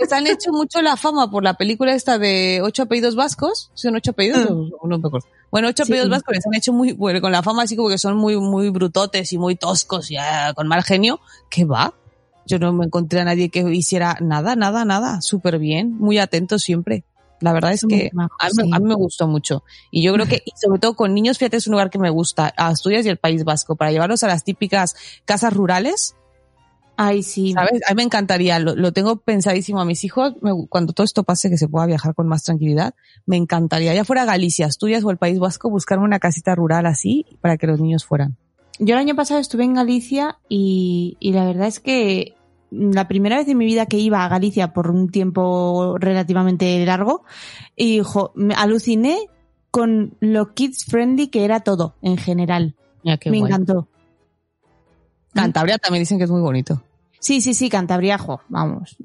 [0.00, 3.96] les han hecho mucho la fama por la película esta de ocho apellidos vascos, son
[3.96, 5.26] ocho apellidos, o no me acuerdo.
[5.50, 5.86] Bueno, ocho Mm.
[5.86, 5.92] Sí.
[5.92, 8.36] apellidos vascos les han hecho muy, bueno, con la fama así como que son muy,
[8.38, 11.20] muy brutotes y muy toscos y ah, con mal genio.
[11.50, 11.94] ¿Qué va?
[12.46, 15.20] Yo no me encontré a nadie que hiciera nada, nada, nada.
[15.20, 17.04] Súper bien, muy atento siempre.
[17.40, 19.64] La verdad es que a mí, a mí me gustó mucho.
[19.90, 22.08] Y yo creo que, y sobre todo con niños, fíjate, es un lugar que me
[22.10, 26.14] gusta, Asturias y el País Vasco, para llevarlos a las típicas casas rurales,
[26.96, 27.52] Ay, sí.
[27.52, 27.80] ¿sabes?
[27.88, 31.24] A mí me encantaría, lo, lo tengo pensadísimo a mis hijos, me- cuando todo esto
[31.24, 32.94] pase, que se pueda viajar con más tranquilidad,
[33.26, 37.26] me encantaría, ya fuera Galicia, Asturias o el País Vasco, buscarme una casita rural así
[37.40, 38.36] para que los niños fueran.
[38.78, 42.34] Yo el año pasado estuve en Galicia y, y la verdad es que
[42.70, 47.22] la primera vez en mi vida que iba a Galicia por un tiempo relativamente largo,
[47.76, 49.18] y jo, me aluciné
[49.70, 52.74] con lo kids friendly que era todo en general.
[53.04, 53.50] Ya, me guay.
[53.52, 53.88] encantó.
[55.34, 56.82] Cantabria también dicen que es muy bonito.
[57.20, 58.96] Sí, sí, sí, Cantabria, jo, vamos.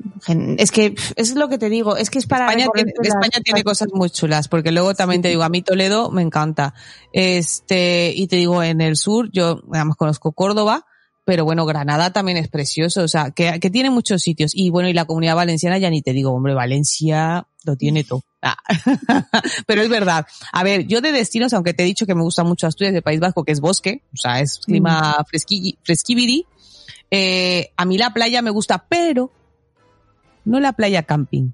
[0.58, 3.42] Es que es lo que te digo, es que es para España, tiene, las- España
[3.44, 6.74] tiene cosas muy chulas, porque luego también te digo, a mí Toledo me encanta.
[7.14, 10.86] Este, y te digo, en el sur, yo además conozco Córdoba,
[11.24, 14.52] pero bueno, Granada también es precioso, o sea, que, que tiene muchos sitios.
[14.54, 18.24] Y bueno, y la comunidad valenciana ya ni te digo, hombre, Valencia lo tiene todo.
[18.42, 18.58] Ah.
[19.68, 20.26] pero es verdad.
[20.52, 23.04] A ver, yo de destinos, aunque te he dicho que me gusta mucho Asturias del
[23.04, 26.46] País Vasco, que es bosque, o sea, es clima fresqui, fresquibiri,
[27.12, 29.32] eh, a mí la playa me gusta, pero
[30.46, 31.52] no la playa camping.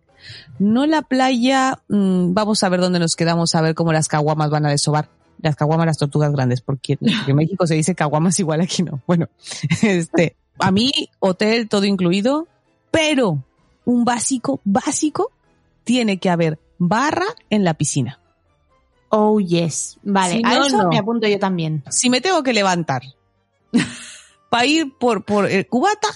[0.57, 4.49] No la playa, mm, vamos a ver dónde nos quedamos, a ver cómo las caguamas
[4.49, 5.09] van a desovar.
[5.41, 9.01] Las caguamas, las tortugas grandes, porque, porque en México se dice caguamas igual aquí no.
[9.07, 9.27] Bueno,
[9.81, 12.47] este, a mí, hotel todo incluido,
[12.91, 13.43] pero
[13.85, 15.31] un básico, básico,
[15.85, 18.19] tiene que haber barra en la piscina.
[19.09, 19.97] Oh, yes.
[20.03, 20.89] Vale, Si a no, eso no.
[20.89, 21.83] me apunto yo también.
[21.89, 23.03] Si me tengo que levantar
[24.49, 26.09] para ir por, por el cubata,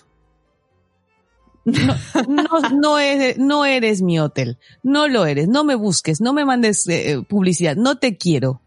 [1.65, 1.95] No,
[2.27, 4.57] no, no eres, no eres mi hotel.
[4.81, 5.47] No lo eres.
[5.47, 6.19] No me busques.
[6.19, 7.75] No me mandes eh, publicidad.
[7.75, 8.61] No te quiero.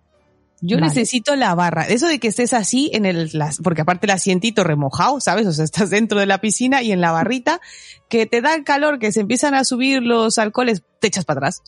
[0.65, 0.89] Yo Vale.
[0.89, 1.83] necesito la barra.
[1.89, 5.47] Eso de que estés así en el, las, porque aparte el asientito remojado, ¿sabes?
[5.47, 7.61] O sea, estás dentro de la piscina y en la barrita,
[8.09, 11.39] que te da el calor, que se empiezan a subir los alcoholes, te echas para
[11.39, 11.63] atrás.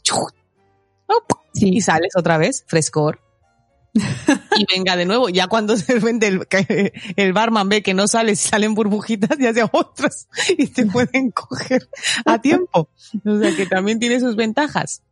[1.07, 1.39] ¡Op!
[1.55, 3.21] Y sales otra vez, frescor.
[3.95, 5.29] y venga de nuevo.
[5.29, 6.47] Ya cuando de repente el,
[7.17, 11.89] el barman ve que no sales, salen burbujitas y hace otras y te pueden coger
[12.25, 12.89] a tiempo.
[13.25, 15.03] O sea que también tiene sus ventajas.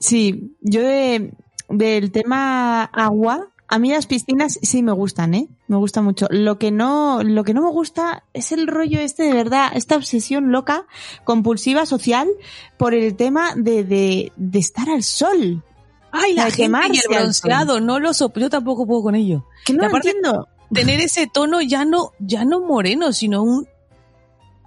[0.00, 1.32] Sí, yo de,
[1.70, 5.48] del tema agua, a mí las piscinas sí me gustan, ¿eh?
[5.68, 6.26] Me gusta mucho.
[6.30, 9.96] Lo que no, lo que no me gusta es el rollo este de verdad, esta
[9.96, 10.86] obsesión loca,
[11.24, 12.28] compulsiva, social,
[12.76, 15.62] por el tema de, de, de estar al sol.
[16.10, 19.46] Ay, la De gente y el bronceado, no lo sop yo tampoco puedo con ello.
[19.64, 20.48] Que no lo aparte- entiendo.
[20.72, 23.66] Tener ese tono ya no, ya no moreno, sino un,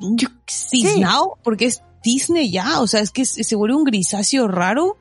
[0.01, 0.17] un
[0.69, 4.97] tiznao, porque es tizne ya, o sea, es que se vuelve un grisáceo raro.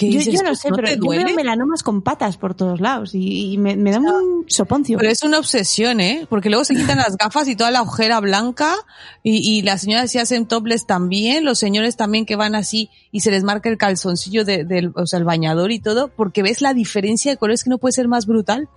[0.00, 3.58] Yo, yo no sé, pero yo veo melanomas con patas por todos lados y, y
[3.58, 4.96] me, me da un soponcio.
[4.96, 6.26] Pero es una obsesión, ¿eh?
[6.30, 8.74] Porque luego se quitan las gafas y toda la ojera blanca
[9.22, 13.20] y, y las señoras se hacen topless también, los señores también que van así y
[13.20, 16.60] se les marca el calzoncillo de- del, o sea, el bañador y todo, porque ves
[16.62, 18.68] la diferencia de colores que no puede ser más brutal.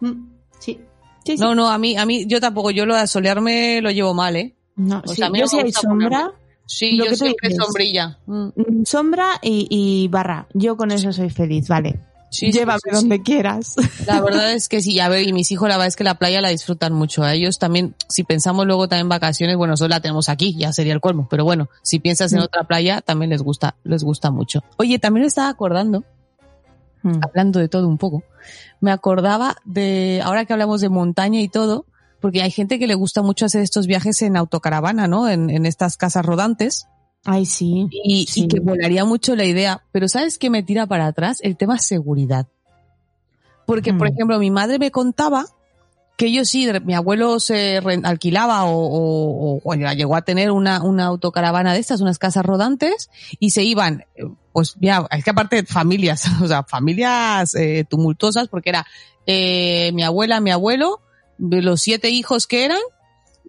[0.00, 0.80] Mm, Sí.
[1.24, 1.42] Sí, sí.
[1.42, 4.34] No, no, a mí, a mí, yo tampoco, yo lo de solearme lo llevo mal,
[4.36, 4.54] ¿eh?
[4.76, 6.32] No, o sí, sea, a mí yo no si hay sombra,
[6.68, 8.18] Sí, Lo yo que siempre sombrilla.
[8.26, 8.84] Mm.
[8.84, 10.46] sombra y, y barra.
[10.52, 11.98] Yo con eso soy feliz, vale.
[12.30, 12.96] Sí, Llévame sí, sí.
[12.96, 13.74] donde quieras.
[14.06, 16.16] La verdad es que sí, ya ver, y mis hijos la verdad es que la
[16.16, 17.22] playa la disfrutan mucho.
[17.24, 20.92] A ellos también, si pensamos luego también vacaciones, bueno, solo la tenemos aquí, ya sería
[20.92, 22.42] el colmo, pero bueno, si piensas en Mm.
[22.42, 24.62] otra playa, también les gusta, les gusta mucho.
[24.76, 26.04] Oye, también me estaba acordando,
[27.02, 27.20] Mm.
[27.22, 28.24] hablando de todo un poco,
[28.82, 31.86] me acordaba de, ahora que hablamos de montaña y todo,
[32.20, 35.28] porque hay gente que le gusta mucho hacer estos viajes en autocaravana, ¿no?
[35.28, 36.86] En, en estas casas rodantes.
[37.24, 37.88] Ay, sí.
[37.90, 38.44] Y, Sí.
[38.44, 39.82] y que volaría mucho la idea.
[39.92, 41.38] Pero ¿sabes qué me tira para atrás?
[41.42, 42.46] El tema seguridad.
[43.66, 44.12] Porque, por Mm.
[44.14, 45.46] ejemplo, mi madre me contaba
[46.16, 49.60] que ellos sí, mi abuelo se alquilaba o,
[49.94, 54.24] llegó a tener una, una autocaravana de estas, unas casas rodantes, y se iban, eh,
[54.52, 58.84] pues ya, es que aparte familias, o sea, familias eh, tumultuosas, porque era
[59.26, 61.00] eh, mi abuela, mi abuelo,
[61.38, 62.80] los siete hijos que eran,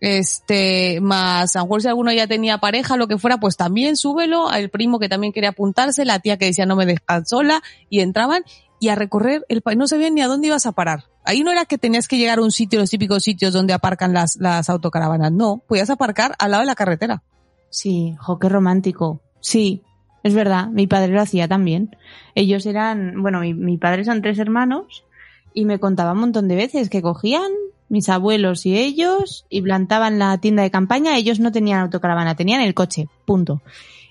[0.01, 3.97] este, más a lo mejor si alguno ya tenía pareja, lo que fuera, pues también
[3.97, 7.61] súbelo, al primo que también quería apuntarse, la tía que decía no me dejan sola,
[7.89, 8.43] y entraban,
[8.79, 11.05] y a recorrer el país, no sabían ni a dónde ibas a parar.
[11.25, 14.13] Ahí no era que tenías que llegar a un sitio, los típicos sitios donde aparcan
[14.13, 17.23] las, las autocaravanas, no, podías aparcar al lado de la carretera.
[17.69, 19.21] Sí, jo, qué romántico.
[19.41, 19.83] Sí,
[20.23, 21.95] es verdad, mi padre lo hacía también.
[22.35, 25.05] Ellos eran, bueno, mi, mi padre son tres hermanos
[25.53, 27.51] y me contaba un montón de veces que cogían
[27.89, 31.17] mis abuelos y ellos y plantaban la tienda de campaña.
[31.17, 33.61] Ellos no tenían autocaravana, tenían el coche, punto.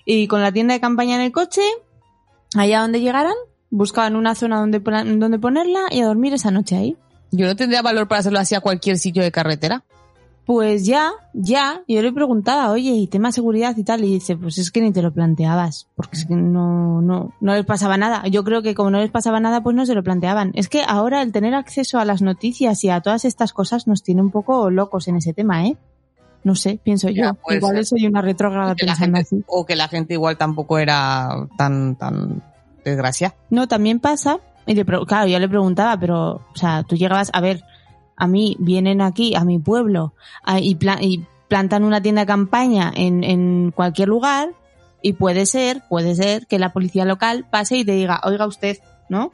[0.05, 1.61] Y con la tienda de campaña en el coche,
[2.55, 3.35] allá donde llegaran,
[3.69, 6.97] buscaban una zona donde, donde ponerla y a dormir esa noche ahí.
[7.31, 9.83] Yo no tendría valor para hacerlo así a cualquier sitio de carretera.
[10.51, 14.57] Pues ya, ya, yo le preguntaba, oye, y tema seguridad y tal, y dice, pues
[14.57, 18.25] es que ni te lo planteabas, porque es que no, no, no les pasaba nada.
[18.25, 20.49] Yo creo que como no les pasaba nada, pues no se lo planteaban.
[20.55, 24.01] Es que ahora el tener acceso a las noticias y a todas estas cosas nos
[24.01, 25.77] tiene un poco locos en ese tema, ¿eh?
[26.43, 27.33] No sé, pienso Ya, yo.
[27.35, 27.85] puede Igual ser.
[27.85, 29.43] soy una retrógrada pensando gente, así.
[29.45, 32.41] o que la gente igual tampoco era tan, tan
[32.83, 33.35] desgraciada.
[33.51, 37.39] No, también pasa, y le, claro, yo le preguntaba, pero, o sea, tú llegabas, a
[37.39, 37.61] ver,
[38.19, 42.27] a mí vienen aquí, a mi pueblo, a- y, pla- y plantan una tienda de
[42.27, 44.49] campaña en, en cualquier lugar,
[45.01, 48.77] y puede ser, puede ser que la policía local pase y te diga, oiga usted,
[49.09, 49.31] ¿no?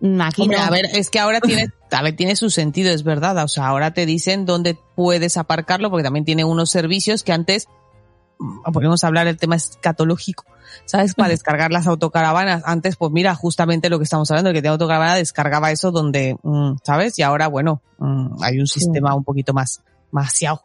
[0.00, 0.64] Mm, Aquí Hombre, no.
[0.64, 3.36] a ver, es que ahora tiene, a ver, tiene su sentido, es verdad.
[3.44, 7.66] O sea, ahora te dicen dónde puedes aparcarlo, porque también tiene unos servicios que antes,
[8.72, 10.44] podemos hablar del tema escatológico,
[10.84, 11.14] ¿sabes?
[11.14, 12.62] Para descargar las autocaravanas.
[12.64, 16.76] Antes, pues mira, justamente lo que estamos hablando, que tiene autocaravana descargaba eso donde, mm,
[16.82, 17.18] ¿sabes?
[17.18, 20.62] Y ahora, bueno, mm, hay un sistema un poquito más, demasiado.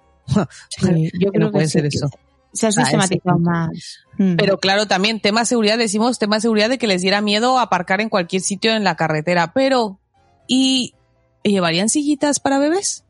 [0.70, 2.10] Sí, yo que no creo puede que ser sí, eso.
[2.54, 4.00] Se ha sistematizado más.
[4.18, 4.36] Mm.
[4.38, 7.60] Pero claro, también tema de seguridad, decimos tema de seguridad de que les diera miedo
[7.60, 9.52] aparcar en cualquier sitio en la carretera.
[9.54, 10.00] Pero,
[10.48, 10.96] ¿y
[11.44, 13.04] llevarían sillitas para bebés?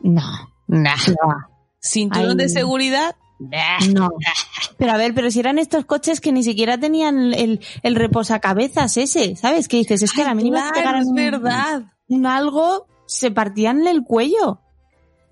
[0.00, 0.22] No,
[0.66, 0.96] Nah.
[1.08, 1.54] no.
[1.80, 2.36] Cinturón Ay.
[2.36, 3.14] de seguridad.
[3.38, 4.10] No.
[4.78, 8.96] Pero a ver, pero si eran estos coches que ni siquiera tenían el, el reposacabezas
[8.96, 9.68] ese, ¿sabes?
[9.68, 11.82] Que dices, es que a la mínima Claro, es un- verdad.
[12.08, 14.60] un algo, se partían el cuello.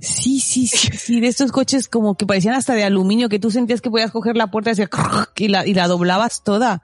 [0.00, 3.50] Sí, sí, sí, sí, de estos coches como que parecían hasta de aluminio, que tú
[3.52, 4.88] sentías que podías coger la puerta y, hacía
[5.36, 6.82] y la, y la doblabas toda.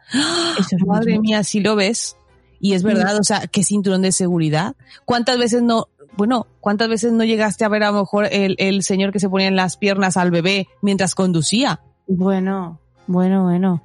[0.58, 2.16] Eso es Madre mía, si lo ves.
[2.60, 4.74] Y es verdad, o sea, qué cinturón de seguridad.
[5.04, 8.82] ¿Cuántas veces no, bueno, ¿cuántas veces no llegaste a ver a lo mejor el, el
[8.82, 11.80] señor que se ponía en las piernas al bebé mientras conducía?
[12.08, 13.84] Bueno, bueno, bueno.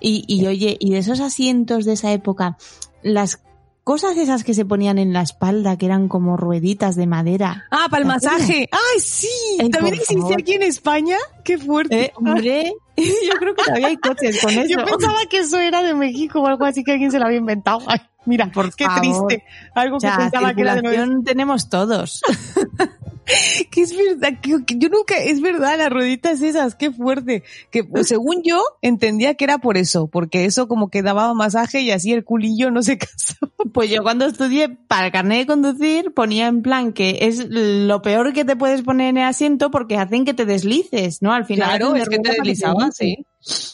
[0.00, 2.56] Y, y oye, y de esos asientos de esa época,
[3.02, 3.42] las
[3.84, 7.66] cosas esas que se ponían en la espalda, que eran como rueditas de madera.
[7.70, 8.66] Ah, para el masaje.
[8.72, 9.28] ¡Ay, sí!
[9.70, 10.40] ¿También existe favor.
[10.40, 11.18] aquí en España?
[11.44, 12.04] ¡Qué fuerte!
[12.06, 14.68] Eh, hombre, yo creo que todavía hay coches con eso.
[14.68, 17.38] Yo pensaba que eso era de México o algo así que alguien se lo había
[17.38, 17.80] inventado.
[17.86, 19.28] Ay, mira, Por qué favor.
[19.28, 19.44] triste.
[19.74, 22.22] Algo que pensaba que era de tenemos todos.
[23.70, 27.42] que es verdad, que, que yo nunca, es verdad, las rueditas esas, qué fuerte.
[27.70, 31.90] Que según yo entendía que era por eso, porque eso como que daba masaje y
[31.90, 33.52] así el culillo no se casaba.
[33.72, 38.02] Pues yo cuando estudié para el carnet de conducir ponía en plan que es lo
[38.02, 41.32] peor que te puedes poner en el asiento porque hacen que te deslices, ¿no?
[41.32, 41.70] Al final.
[41.70, 42.96] Claro, es que te rueda para deslizaba, deslices.
[42.96, 43.26] sí.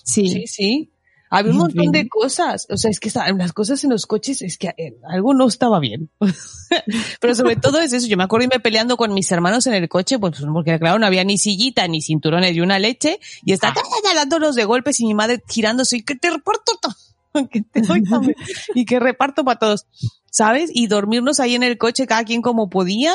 [0.05, 0.29] Sí.
[0.29, 0.91] Sí, sí.
[1.33, 2.67] Había un montón de cosas.
[2.71, 5.47] O sea, es que esta- las cosas en los coches, es que eh, algo no
[5.47, 6.11] estaba bien.
[7.21, 8.07] Pero sobre todo es eso.
[8.09, 11.07] Yo me acuerdo irme peleando con mis hermanos en el coche, pues porque claro, no
[11.07, 13.21] había ni sillita, ni cinturones y una leche.
[13.45, 13.73] Y está
[14.15, 16.95] dándolos de golpes y mi madre girándose y que te reparto todo.
[17.53, 18.35] Que te doy también.
[18.75, 19.87] y que reparto para todos.
[20.33, 20.69] ¿Sabes?
[20.75, 23.15] Y dormirnos ahí en el coche cada quien como podía,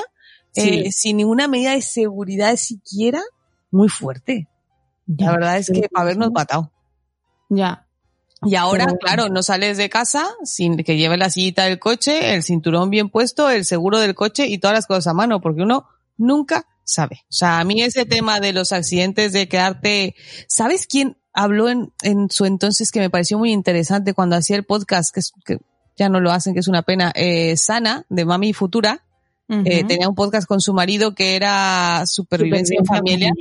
[0.55, 0.91] eh, Sí.
[0.93, 3.21] sin ninguna medida de seguridad siquiera.
[3.71, 4.47] Muy fuerte.
[5.05, 6.71] La verdad es que para habernos matado.
[7.49, 7.84] Ya.
[8.45, 12.33] Y ahora, Pero- claro, no sales de casa sin que lleve la sillita del coche,
[12.35, 15.61] el cinturón bien puesto, el seguro del coche y todas las cosas a mano, porque
[15.61, 17.21] uno nunca sabe.
[17.23, 20.15] O sea, a mí ese tema de los accidentes, de quedarte,
[20.47, 24.63] ¿sabes quién habló en, en su entonces que me pareció muy interesante cuando hacía el
[24.65, 25.57] podcast, que, es- que
[25.97, 29.01] ya no lo hacen, que es una pena, eh, Sana, de Mami Futura,
[29.65, 33.31] eh, tenía un podcast con su marido que era supervivencia en familia.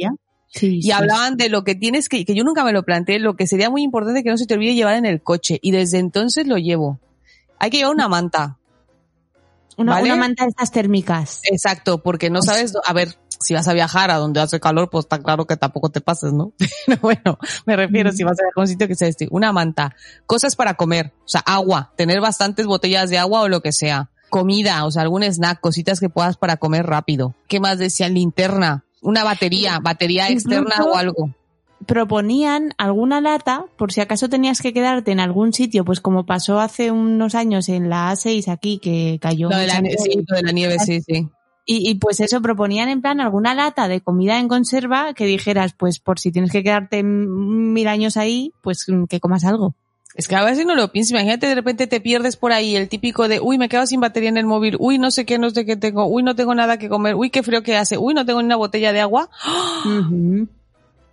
[0.55, 3.35] Sí, Y hablaban de lo que tienes que, que yo nunca me lo planteé, lo
[3.35, 5.59] que sería muy importante que no se te olvide llevar en el coche.
[5.63, 7.01] Y desde entonces lo llevo.
[7.59, 8.59] Hay que llevar una manta.
[9.77, 10.13] Una, ¿vale?
[10.13, 11.41] una manta de estas térmicas.
[11.51, 15.07] Exacto, porque no sabes, a ver, si vas a viajar a donde hace calor, pues
[15.07, 16.53] está claro que tampoco te pases, ¿no?
[16.87, 19.53] Pero bueno, me refiero, si vas a viajar a un sitio que sea este, una
[19.53, 23.73] manta, cosas para comer, o sea, agua, tener bastantes botellas de agua o lo que
[23.73, 27.35] sea, comida, o sea, algún snack, cositas que puedas para comer rápido.
[27.49, 28.15] ¿Qué más decían?
[28.15, 31.31] Linterna, una batería, batería externa o algo.
[31.87, 36.59] proponían alguna lata por si acaso tenías que quedarte en algún sitio, pues como pasó
[36.59, 39.51] hace unos años en la A6 aquí que cayó.
[39.51, 41.29] Lo de, la, sí, lo de la nieve, sí, sí.
[41.67, 45.75] Y, y pues eso, proponían en plan alguna lata de comida en conserva que dijeras,
[45.75, 49.75] pues por si tienes que quedarte mil años ahí, pues que comas algo.
[50.15, 51.11] Es que a veces no lo piensas.
[51.11, 54.29] Imagínate de repente te pierdes por ahí el típico de, uy, me quedo sin batería
[54.29, 56.79] en el móvil, uy, no sé qué, no sé qué tengo, uy, no tengo nada
[56.79, 59.29] que comer, uy, qué frío que hace, uy, no tengo ni una botella de agua.
[59.85, 60.49] Ujú.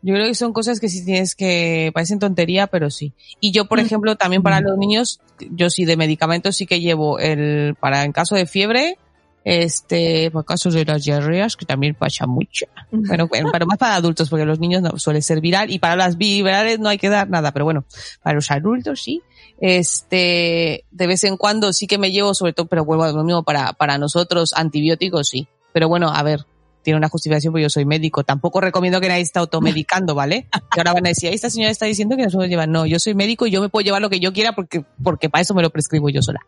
[0.04, 3.14] Yo creo que son cosas que sí tienes que, parecen tontería, pero sí.
[3.40, 7.20] Y yo, por ejemplo, también para los niños, yo sí de medicamentos sí que llevo
[7.20, 8.98] el, para en caso de fiebre,
[9.44, 12.66] este, para casos de las diarreas, que también pasa mucho.
[12.92, 15.96] Bueno, bueno, pero más para adultos, porque los niños no suele ser viral, y para
[15.96, 17.86] las virales no hay que dar nada, pero bueno,
[18.22, 19.22] para los adultos sí.
[19.60, 23.24] Este, de vez en cuando sí que me llevo, sobre todo, pero vuelvo a lo
[23.24, 25.48] mismo, para, para nosotros, antibióticos sí.
[25.74, 26.46] Pero bueno, a ver,
[26.84, 28.24] tiene una justificación porque yo soy médico.
[28.24, 30.48] Tampoco recomiendo que nadie esté automedicando, ¿vale?
[30.72, 32.72] Que ahora van a decir, "Ay, esta señora está diciendo que nosotros llevan.
[32.72, 35.30] No, yo soy médico y yo me puedo llevar lo que yo quiera porque, porque
[35.30, 36.40] para eso me lo prescribo yo sola.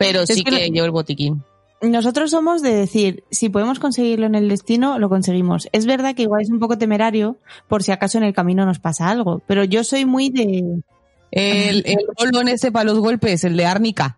[0.00, 1.44] Pero Es sí que llevo el botiquín.
[1.82, 5.68] Nosotros somos de decir, si podemos conseguirlo en el destino, lo conseguimos.
[5.72, 7.36] Es verdad que igual es un poco temerario
[7.68, 10.82] por si acaso en el camino nos pasa algo, pero yo soy muy de...
[11.30, 14.16] El, el rolón ese para los golpes, el de árnica.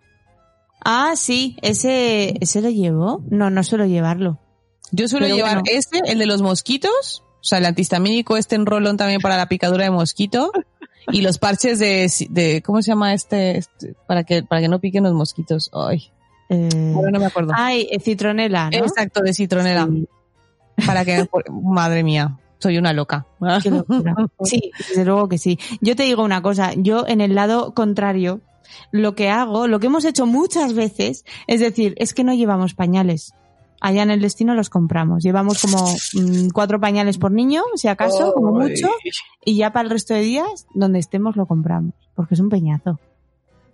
[0.85, 3.25] Ah, sí, ese, ese lo llevo.
[3.29, 4.38] No, no suelo llevarlo.
[4.92, 5.62] Yo suelo Pero llevar bueno.
[5.66, 9.49] este, el de los mosquitos, o sea, el antihistamínico, este en rolón también para la
[9.49, 10.53] picadura de mosquito.
[11.11, 13.59] Y los parches de, de ¿cómo se llama este?
[13.59, 15.71] este para que, para que no piquen los mosquitos.
[15.73, 16.11] Ay,
[16.49, 17.53] Eh, no me acuerdo.
[17.57, 18.77] Ay, eh, citronela, ¿no?
[18.79, 19.88] Exacto, de citronela.
[19.91, 20.07] Sí,
[20.87, 23.27] Para que, madre mía, soy una loca.
[23.62, 24.15] qué locura.
[24.45, 25.59] Sí, desde luego que sí.
[25.81, 28.41] Yo te digo una cosa, yo en el lado contrario,
[28.91, 32.75] lo que hago, lo que hemos hecho muchas veces, es decir, es que no llevamos
[32.75, 33.35] pañales.
[33.85, 35.25] Allá en el destino los compramos.
[35.25, 38.88] Llevamos como mm, cuatro pañales por niño, si acaso, como mucho,
[39.45, 43.01] y ya para el resto de días, donde estemos lo compramos, porque es un peñazo.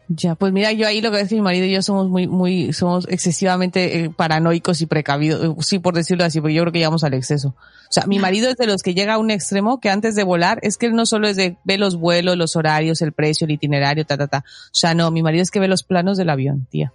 [0.09, 2.27] Ya, pues mira, yo ahí lo que es que mi marido y yo somos muy,
[2.27, 6.73] muy, somos excesivamente eh, paranoicos y precavidos, eh, sí, por decirlo así, porque yo creo
[6.73, 7.49] que llegamos al exceso.
[7.49, 10.25] O sea, mi marido es de los que llega a un extremo que antes de
[10.25, 13.45] volar, es que él no solo es de ve los vuelos, los horarios, el precio,
[13.45, 14.39] el itinerario, ta, ta, ta.
[14.39, 16.95] O sea, no, mi marido es que ve los planos del avión, tía.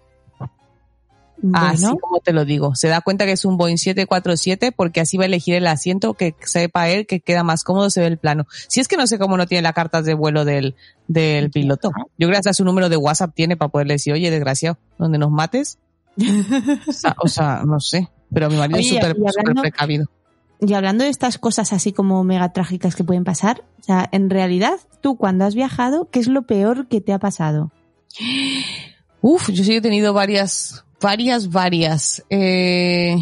[1.53, 2.75] Así como te lo digo.
[2.75, 6.13] Se da cuenta que es un Boeing 747 porque así va a elegir el asiento
[6.13, 8.47] que sepa él que queda más cómodo, se ve el plano.
[8.67, 10.75] Si es que no sé cómo no tiene las cartas de vuelo del,
[11.07, 11.91] del piloto.
[12.17, 15.17] Yo creo que hasta su número de WhatsApp tiene para poderle decir, oye, desgraciado, donde
[15.17, 15.79] nos mates,
[16.87, 18.09] O sea, o sea, no sé.
[18.33, 19.15] Pero mi marido Oye, es súper
[19.61, 20.05] precavido.
[20.59, 24.29] Y hablando de estas cosas así como mega trágicas que pueden pasar, o sea, en
[24.29, 27.71] realidad, tú cuando has viajado, ¿qué es lo peor que te ha pasado?
[29.21, 32.23] Uf, yo sí he tenido varias, varias, varias.
[32.29, 33.17] Eh,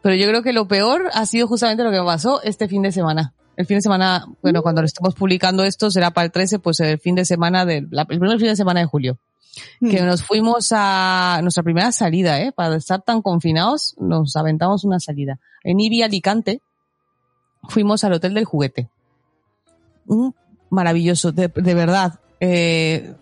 [0.00, 2.82] pero yo creo que lo peor ha sido justamente lo que me pasó este fin
[2.82, 3.34] de semana.
[3.56, 6.80] El fin de semana, bueno, cuando lo estemos publicando esto será para el 13, pues
[6.80, 9.18] el fin de semana del, el primer fin de semana de julio.
[9.80, 12.52] Que nos fuimos a nuestra primera salida, ¿eh?
[12.52, 15.38] Para estar tan confinados, nos aventamos una salida.
[15.62, 16.62] En Ibi, Alicante,
[17.68, 18.88] fuimos al Hotel del Juguete.
[20.06, 20.34] Un
[20.70, 22.18] maravilloso, de, de verdad.
[22.40, 23.14] Eh,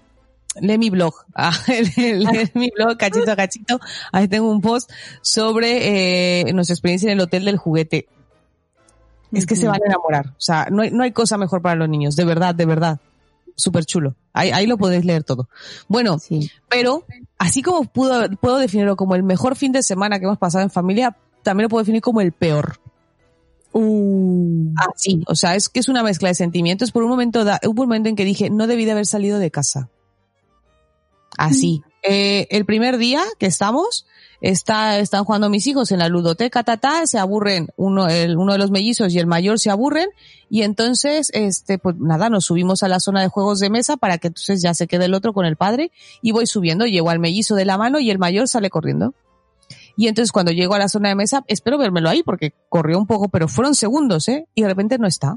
[0.61, 3.79] lee mi blog, Ah, lee mi blog cachito a cachito.
[4.13, 4.91] Ahí tengo un post
[5.23, 8.09] sobre eh, nuestra experiencia en el Hotel del Juguete.
[9.33, 10.31] Es que se van a enamorar.
[10.31, 12.17] O sea, no hay, no hay cosa mejor para los niños.
[12.17, 12.99] De verdad, de verdad.
[13.55, 14.17] Súper chulo.
[14.33, 15.49] Ahí, ahí lo podéis leer todo.
[15.87, 16.51] Bueno, Sí.
[16.69, 17.05] pero
[17.39, 20.71] así como puedo, puedo definirlo como el mejor fin de semana que hemos pasado en
[20.71, 22.81] familia, también lo puedo definir como el peor.
[23.73, 24.73] Uh.
[24.95, 26.91] Así, o sea, es que es una mezcla de sentimientos.
[26.91, 29.39] Por un momento, da, hubo un momento en que dije, no debí de haber salido
[29.39, 29.89] de casa.
[31.37, 31.83] Así.
[32.03, 34.07] Eh, el primer día que estamos,
[34.41, 38.53] está, están jugando mis hijos en la ludoteca, ta, ta, se aburren, uno, el, uno
[38.53, 40.09] de los mellizos y el mayor se aburren,
[40.49, 44.19] y entonces, este, pues nada, nos subimos a la zona de juegos de mesa para
[44.19, 47.19] que entonces ya se quede el otro con el padre, y voy subiendo, llego al
[47.19, 49.15] mellizo de la mano y el mayor sale corriendo.
[49.97, 53.07] Y entonces cuando llego a la zona de mesa, espero vérmelo ahí porque corrió un
[53.07, 54.47] poco, pero fueron segundos, ¿eh?
[54.55, 55.37] Y de repente no está.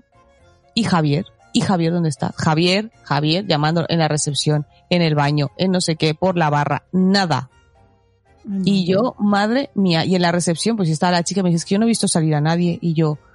[0.73, 2.33] Y Javier, ¿y Javier dónde está?
[2.35, 6.49] Javier, Javier, llamando en la recepción, en el baño, en no sé qué, por la
[6.49, 7.49] barra, nada.
[8.65, 11.65] Y yo, madre mía, y en la recepción, pues estaba la chica, me dice, es
[11.65, 13.32] que yo no he visto salir a nadie, y yo, "Ay,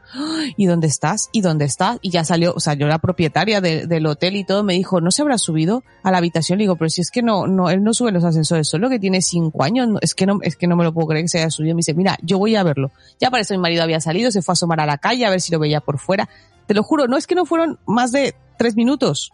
[0.56, 1.28] ¿y dónde estás?
[1.32, 1.98] ¿Y dónde estás?
[2.02, 5.00] Y ya salió, o sea, yo la propietaria de- del hotel y todo, me dijo,
[5.00, 6.59] ¿no se habrá subido a la habitación?
[6.59, 8.98] Le digo, pero si es que no, no, él no sube los ascensores, solo que
[8.98, 11.28] tiene cinco años, no- es que no, es que no me lo puedo creer que
[11.28, 11.74] se haya subido.
[11.74, 12.90] Me dice, mira, yo voy a verlo.
[13.20, 15.30] Ya para eso mi marido había salido, se fue a asomar a la calle a
[15.30, 16.28] ver si lo veía por fuera.
[16.66, 19.32] Te lo juro, no es que no fueron más de tres minutos,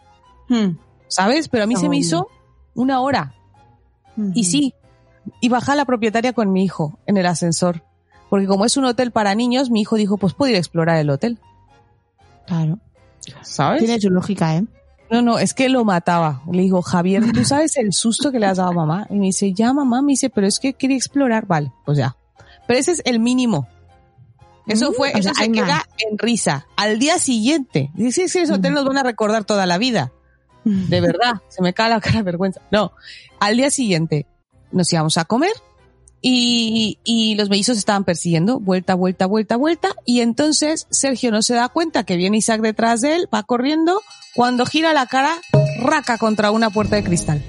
[0.49, 0.77] Hmm.
[1.07, 1.47] ¿sabes?
[1.49, 2.27] Pero a mí se me hizo
[2.75, 3.33] una hora.
[4.33, 4.73] Y sí,
[5.41, 7.83] y baja la propietaria con mi hijo en el ascensor.
[8.35, 10.97] Porque como es un hotel para niños, mi hijo dijo, pues puedo ir a explorar
[10.97, 11.39] el hotel.
[12.45, 12.79] Claro.
[13.43, 13.79] ¿Sabes?
[13.83, 14.65] Tiene su lógica, ¿eh?
[15.09, 16.41] No, no, es que lo mataba.
[16.51, 19.07] Le digo, Javier, ¿tú sabes el susto que le has dado a mamá?
[19.09, 21.45] Y me dice, ya mamá, me dice, pero es que quería explorar.
[21.47, 22.17] Vale, pues ya.
[22.67, 23.67] Pero ese es el mínimo.
[24.67, 25.83] Eso Mm, fue, o eso sea, se queda más.
[26.09, 26.67] en risa.
[26.75, 27.89] Al día siguiente.
[27.93, 28.75] Dice, es que ese hotel Mm.
[28.75, 30.11] nos van a recordar toda la vida.
[30.65, 32.59] De verdad, se me cae la cara de vergüenza.
[32.71, 32.91] No,
[33.39, 34.25] al día siguiente
[34.71, 35.51] nos íbamos a comer
[36.27, 41.53] y, y los mellizos estaban persiguiendo, vuelta, vuelta, vuelta, vuelta, y entonces Sergio no se
[41.53, 44.01] da cuenta que viene Isaac detrás de él, va corriendo,
[44.33, 45.35] cuando gira la cara,
[45.79, 47.43] raca contra una puerta de cristal.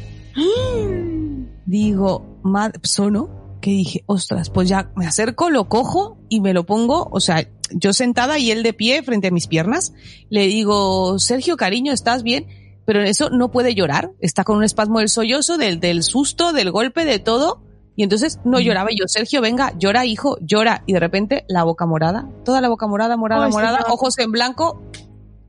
[1.64, 6.66] Digo, madre, sono, que dije, ostras, pues ya me acerco, lo cojo y me lo
[6.66, 9.94] pongo, o sea, yo sentada y él de pie frente a mis piernas,
[10.28, 12.46] le digo, Sergio, cariño, ¿estás bien?
[12.84, 16.52] Pero en eso no puede llorar, está con un espasmo del sollozo, del, del susto,
[16.52, 17.62] del golpe, de todo,
[17.96, 18.92] y entonces no lloraba.
[18.92, 20.82] Y yo, Sergio, venga, llora, hijo, llora.
[20.86, 24.80] Y de repente la boca morada, toda la boca morada, morada, morada, ojos en blanco,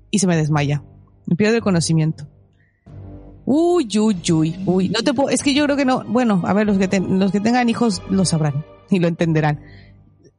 [0.10, 0.82] y se me desmaya.
[1.26, 2.26] Me pierde el conocimiento.
[3.46, 4.90] Uy, uy, uy, uy.
[4.90, 7.18] No te puedo, es que yo creo que no, bueno, a ver, los que, ten-
[7.20, 9.62] los que tengan hijos lo sabrán y lo entenderán.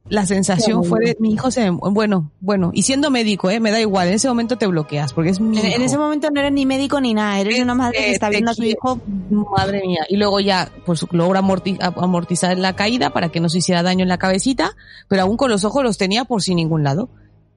[0.09, 3.81] La sensación fue de mi hijo se, bueno, bueno, y siendo médico, eh, me da
[3.81, 6.65] igual, en ese momento te bloqueas, porque es mi En, ese momento no eres ni
[6.65, 9.01] médico ni nada, eres una madre que está viendo a su hijo.
[9.31, 10.07] Madre mía.
[10.09, 14.09] Y luego ya, pues logra amortizar la caída para que no se hiciera daño en
[14.09, 14.77] la cabecita,
[15.09, 17.11] pero aún con los ojos los tenía por sin ningún lado.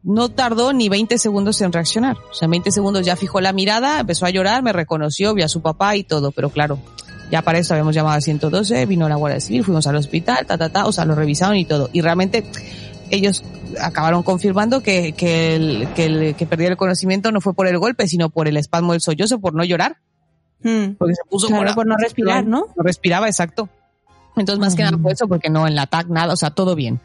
[0.03, 2.17] No tardó ni 20 segundos en reaccionar.
[2.31, 5.45] O sea, en 20 segundos ya fijó la mirada, empezó a llorar, me reconoció, vio
[5.45, 6.79] a su papá y todo, pero claro,
[7.31, 10.57] ya para eso habíamos llamado al 112, vino la Guardia Civil, fuimos al hospital, ta,
[10.57, 11.89] ta, ta, o sea, lo revisaron y todo.
[11.93, 12.43] Y realmente
[13.09, 13.43] ellos
[13.81, 17.77] acabaron confirmando que, que, el, que, el, que perdió el conocimiento no fue por el
[17.77, 19.97] golpe, sino por el espasmo del sollozo, por no llorar,
[20.63, 20.93] Hmm.
[20.99, 21.75] porque se puso Claro, morado.
[21.75, 22.67] por no respirar, ¿no?
[22.75, 23.67] No respiraba, exacto.
[24.37, 24.91] Entonces, más que Ay.
[24.91, 26.99] nada por eso, porque no en la TAC, nada, o sea, todo bien.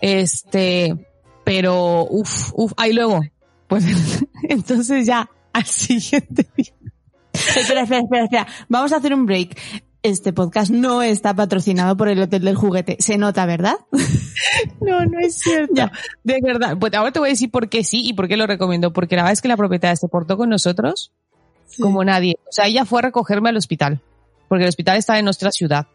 [0.00, 0.94] Este,
[1.42, 3.20] pero, uff, uff, ahí luego,
[3.66, 3.84] pues,
[4.48, 6.72] entonces ya, al siguiente día.
[7.56, 8.46] Espera, espera, espera, espera.
[8.68, 9.56] Vamos a hacer un break.
[10.02, 12.96] Este podcast no está patrocinado por el Hotel del Juguete.
[13.00, 13.76] Se nota, ¿verdad?
[14.80, 15.72] No, no es cierto.
[15.74, 15.92] Ya.
[16.22, 16.76] De verdad.
[16.78, 18.92] Pues ahora te voy a decir por qué sí y por qué lo recomiendo.
[18.92, 21.12] Porque la verdad es que la propietaria se portó con nosotros
[21.80, 22.36] como nadie.
[22.48, 24.00] O sea, ella fue a recogerme al hospital.
[24.48, 25.86] Porque el hospital está en nuestra ciudad.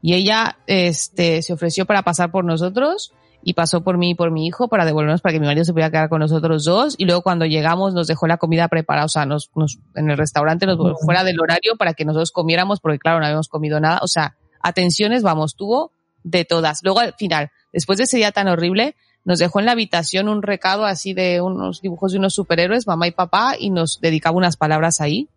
[0.00, 3.12] Y ella, este, se ofreció para pasar por nosotros
[3.42, 5.72] y pasó por mí y por mi hijo para devolvernos para que mi marido se
[5.72, 6.94] pudiera quedar con nosotros dos.
[6.98, 10.16] Y luego cuando llegamos nos dejó la comida preparada, o sea, nos, nos, en el
[10.16, 14.00] restaurante nos, fuera del horario para que nosotros comiéramos porque claro, no habíamos comido nada.
[14.02, 15.92] O sea, atenciones, vamos, tuvo
[16.24, 16.80] de todas.
[16.82, 20.42] Luego al final, después de ese día tan horrible, nos dejó en la habitación un
[20.42, 24.56] recado así de unos dibujos de unos superhéroes, mamá y papá, y nos dedicaba unas
[24.56, 25.28] palabras ahí.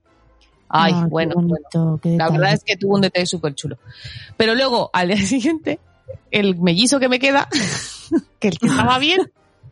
[0.70, 2.18] Ay, qué bueno, bonito, bueno.
[2.18, 3.78] La verdad es que tuvo un detalle súper chulo.
[4.38, 5.80] Pero luego, al día siguiente,
[6.32, 7.48] el mellizo que me queda,
[8.40, 9.32] que el que estaba bien,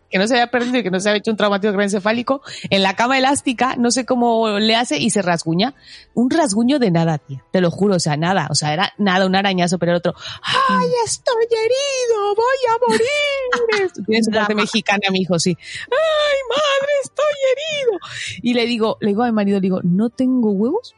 [0.09, 2.83] que no se había perdido y que no se había hecho un traumatismo craneoencefálico, en
[2.83, 5.75] la cama elástica, no sé cómo le hace y se rasguña.
[6.15, 7.43] Un rasguño de nada, tía.
[7.51, 8.47] Te lo juro, o sea, nada.
[8.49, 12.35] O sea, era nada, un arañazo, pero el otro, ¡ay, estoy herido!
[12.35, 13.91] ¡Voy a morir!
[14.07, 15.55] Tiene su parte mexicana, mi hijo, sí.
[15.59, 17.99] ¡Ay, madre, estoy herido!
[18.41, 20.95] Y le digo, le digo a mi marido, le digo, no tengo huevos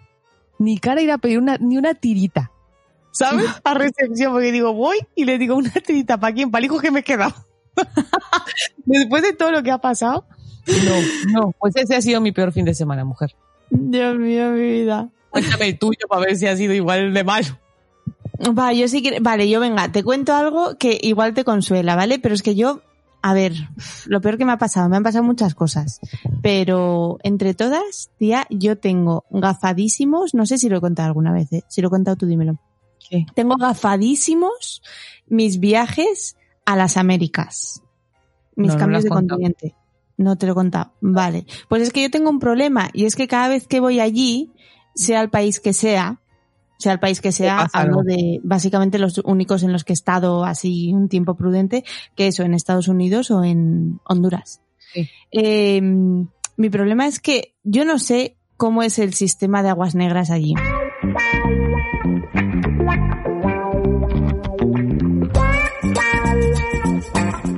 [0.57, 2.51] ni cara ir a pedir una, ni una tirita.
[3.11, 3.45] ¿Sabes?
[3.63, 6.79] A recepción, porque digo, voy y le digo, una tirita para quién, para el hijo
[6.79, 7.33] que me queda.
[8.85, 10.25] Después de todo lo que ha pasado,
[10.67, 13.35] no, no, pues ese ha sido mi peor fin de semana, mujer.
[13.69, 15.09] Dios mío, mi vida.
[15.29, 17.47] Cuéntame el tuyo para ver si ha sido igual de malo.
[18.57, 22.19] Va, yo sí que, vale, yo venga, te cuento algo que igual te consuela, ¿vale?
[22.19, 22.81] Pero es que yo,
[23.21, 23.53] a ver,
[24.07, 25.99] lo peor que me ha pasado, me han pasado muchas cosas,
[26.41, 31.53] pero entre todas, tía, yo tengo gafadísimos, no sé si lo he contado alguna vez,
[31.53, 31.63] ¿eh?
[31.67, 32.57] si lo he contado tú dímelo.
[33.35, 34.81] Tengo gafadísimos
[35.27, 36.35] mis viajes
[36.65, 37.81] a las Américas,
[38.55, 39.39] mis No, cambios de contado.
[39.39, 39.75] continente.
[40.17, 40.93] No te lo he contado.
[41.01, 41.45] Vale.
[41.67, 44.51] Pues es que yo tengo un problema y es que cada vez que voy allí,
[44.93, 46.19] sea el país que sea,
[46.77, 50.43] sea el país que sea, hablo de básicamente los únicos en los que he estado
[50.45, 51.83] así un tiempo prudente,
[52.15, 54.61] que eso en Estados Unidos o en Honduras.
[54.93, 55.09] Sí.
[55.31, 60.29] Eh, mi problema es que yo no sé cómo es el sistema de aguas negras
[60.29, 60.53] allí.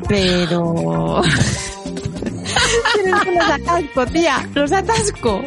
[0.08, 1.22] Pero...
[2.96, 5.42] Pero es que los atasco, tía, los atasco.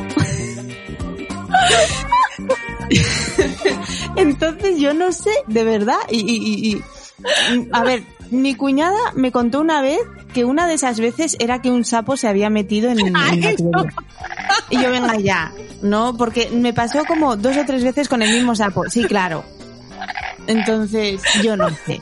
[4.17, 6.83] Entonces yo no sé, de verdad, y, y- y- y-
[7.73, 10.01] a ver, mi cuñada me contó una vez
[10.35, 13.31] que una de esas veces era que un sapo se había metido en, en la.
[14.71, 15.53] Y yo venga ya,
[15.83, 16.17] ¿no?
[16.17, 19.45] Porque me pasó como dos o tres veces con el mismo sapo, sí, claro.
[20.47, 22.01] Entonces, yo no sé.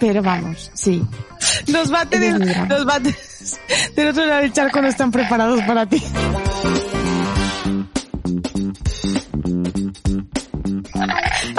[0.00, 1.02] Pero vamos, sí.
[1.66, 6.02] Los bates, Ese es mi del, otro lado del charco no están preparados para ti.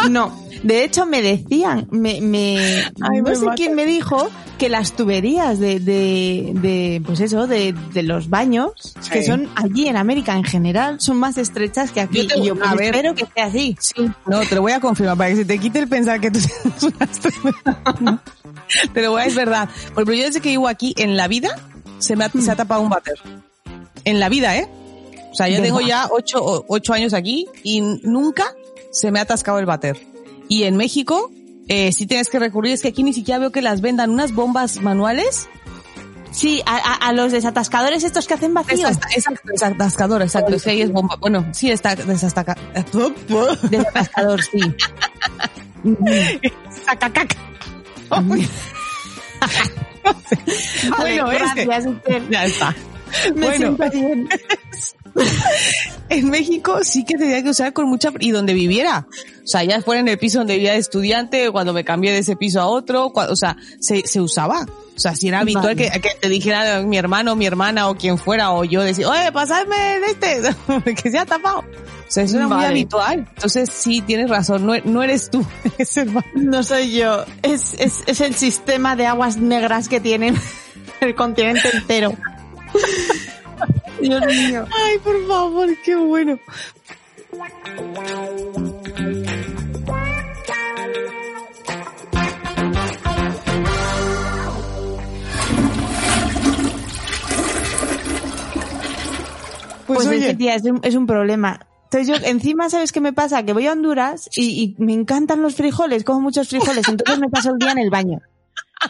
[0.10, 2.58] No, de hecho me decían, me, me,
[3.02, 3.56] Ay, no me sé mata.
[3.56, 4.30] quién me dijo
[4.60, 9.10] que las tuberías de, de, de pues eso, de, de los baños, Sí.
[9.10, 12.22] que son allí en América en general, son más estrechas que aquí.
[12.24, 12.86] Yo te- y yo pues, a ver.
[12.95, 13.76] espero que sea así.
[13.80, 16.30] Sí, no, te lo voy a confirmar para que se te quite el pensar que
[16.30, 16.39] tú
[16.80, 18.20] tienes una.
[18.93, 19.68] Te lo voy a es verdad.
[19.95, 21.49] Por ejemplo, yo desde que vivo aquí, en la vida,
[21.99, 23.16] se me ha, se ha tapado un váter.
[24.05, 24.70] En la vida, ¿eh?
[25.32, 28.45] O sea, yo tengo ya ocho, ocho años aquí y nunca
[28.91, 29.97] se me ha atascado el váter.
[30.47, 31.32] Y en México,
[31.70, 34.34] eh, sí tienes que recurrir, es que aquí ni siquiera veo que las vendan unas
[34.34, 35.48] bombas manuales.
[36.32, 38.88] Sí, a, a- a los desatascadores estos que hacen vacío.
[38.88, 40.58] Exacto, exacto, desatascador, exacto.
[40.70, 41.16] Ahí es bomba.
[41.20, 42.56] Bueno, sí está desatasca.
[43.72, 44.60] Desatascador, sí.
[46.86, 47.36] Saca caca.
[50.98, 51.66] bueno, este.
[51.66, 52.30] gracias, Esther.
[52.30, 52.76] Ya está.
[53.36, 54.30] Me bueno, siento bien.
[56.10, 59.07] En México sí que tenía que usar con mucha y donde viviera.
[59.43, 62.20] O sea, ya fuera en el piso donde vivía de estudiante, cuando me cambié de
[62.20, 64.66] ese piso a otro, cua- o sea, se, se usaba.
[64.95, 65.89] O sea, si era habitual Vale.
[65.91, 69.32] que, que te dijera mi hermano, mi hermana o quien fuera, o yo decir, oye,
[69.32, 71.60] pasadme el este, que se ha tapado.
[71.60, 72.68] O sea, eso era muy Vale.
[72.68, 73.28] habitual.
[73.36, 75.45] Entonces sí, tienes razón, no, no eres tú,
[75.78, 80.36] es el No soy yo, es, es, es el sistema de aguas negras que tienen
[81.01, 82.14] el continente entero.
[84.02, 84.66] Dios mío.
[84.72, 86.39] Ay, por favor, qué bueno.
[99.88, 101.66] Pues, es oye, que, tía, es un, es un problema.
[101.86, 103.43] Entonces yo, encima, ¿sabes qué me pasa?
[103.43, 107.30] Que voy a Honduras y, y me encantan los frijoles, como muchos frijoles, entonces me
[107.30, 108.22] paso el día en el baño.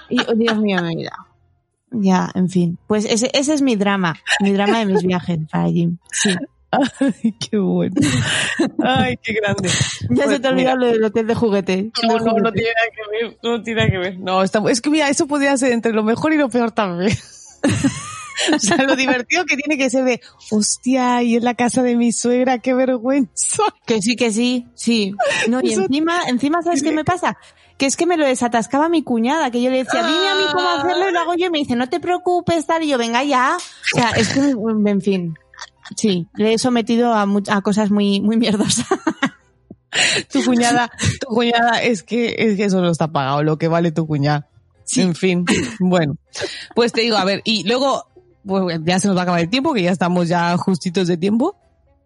[0.09, 1.28] Y, oh, Dios mío, mi vida.
[1.91, 2.77] Ya, en fin.
[2.87, 5.89] Pues ese, ese es mi drama, mi drama de mis viajes para allí.
[6.11, 6.29] Sí.
[6.71, 7.95] Ay, qué bueno.
[8.83, 9.69] Ay, qué grande.
[9.69, 11.91] Ya Pues se te olvidó lo del hotel de juguete.
[12.07, 14.19] No, no, no tiene nada que ver, no tiene nada que ver.
[14.19, 17.17] No, está, es que mira, eso podría ser entre lo mejor y lo peor también.
[18.55, 20.21] o sea, lo divertido que tiene que ser de,
[20.51, 23.63] hostia, y en la casa de mi suegra, qué vergüenza.
[23.87, 25.15] Que sí, que sí, sí.
[25.47, 27.35] No, y Eso- encima, encima, ¿sabes qué me pasa?
[27.79, 30.41] Que es que me lo desatascaba mi cuñada, que yo le decía, dime a mí
[30.53, 32.97] cómo hacerlo y lo hago yo, y me dice, no te preocupes, tal, y yo,
[32.97, 33.57] venga ya.
[33.57, 35.37] O sea, es que, en fin.
[35.95, 38.85] Sí, le he sometido a, a cosas muy, muy mierdosas.
[40.31, 43.91] tu cuñada, tu cuñada, es que, es que eso no está pagado, lo que vale
[43.91, 44.47] tu cuñada.
[44.97, 45.45] En fin,
[45.79, 46.17] bueno,
[46.75, 48.05] pues te digo, a ver, y luego,
[48.45, 51.17] pues ya se nos va a acabar el tiempo, que ya estamos ya justitos de
[51.17, 51.55] tiempo.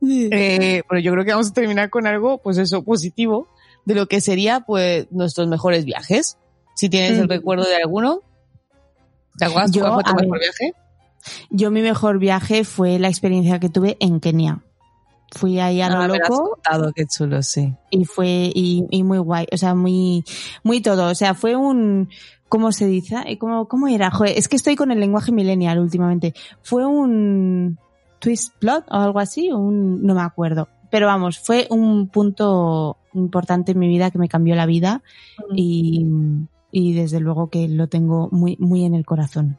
[0.05, 3.47] Eh, pero yo creo que vamos a terminar con algo, pues eso, positivo,
[3.85, 6.37] de lo que sería, pues, nuestros mejores viajes.
[6.75, 7.29] Si tienes el Mm.
[7.29, 8.21] recuerdo de alguno.
[9.37, 10.39] ¿Te acuerdas Yo, cuál fue tu mejor ver.
[10.41, 10.73] viaje?
[11.49, 14.63] Yo mi mejor viaje fue la experiencia que tuve en Kenia.
[15.35, 17.73] Fui ahí a lo Ah, me lo has loco contado, qué chulo, sí.
[17.89, 20.23] y fue y, y muy guay, o sea, muy
[20.63, 22.09] muy todo, o sea, fue un
[22.49, 23.15] ¿cómo se dice?
[23.25, 24.11] Eh, ¿Cómo, cómo era?
[24.11, 26.35] Joder, es que estoy con el lenguaje millennial últimamente.
[26.61, 27.79] Fue un
[28.19, 33.73] twist plot o algo así, un no me acuerdo, pero vamos, fue un punto importante
[33.73, 35.01] en mi vida que me cambió la vida
[35.55, 36.05] y
[36.71, 39.57] y desde luego que lo tengo muy muy en el corazón.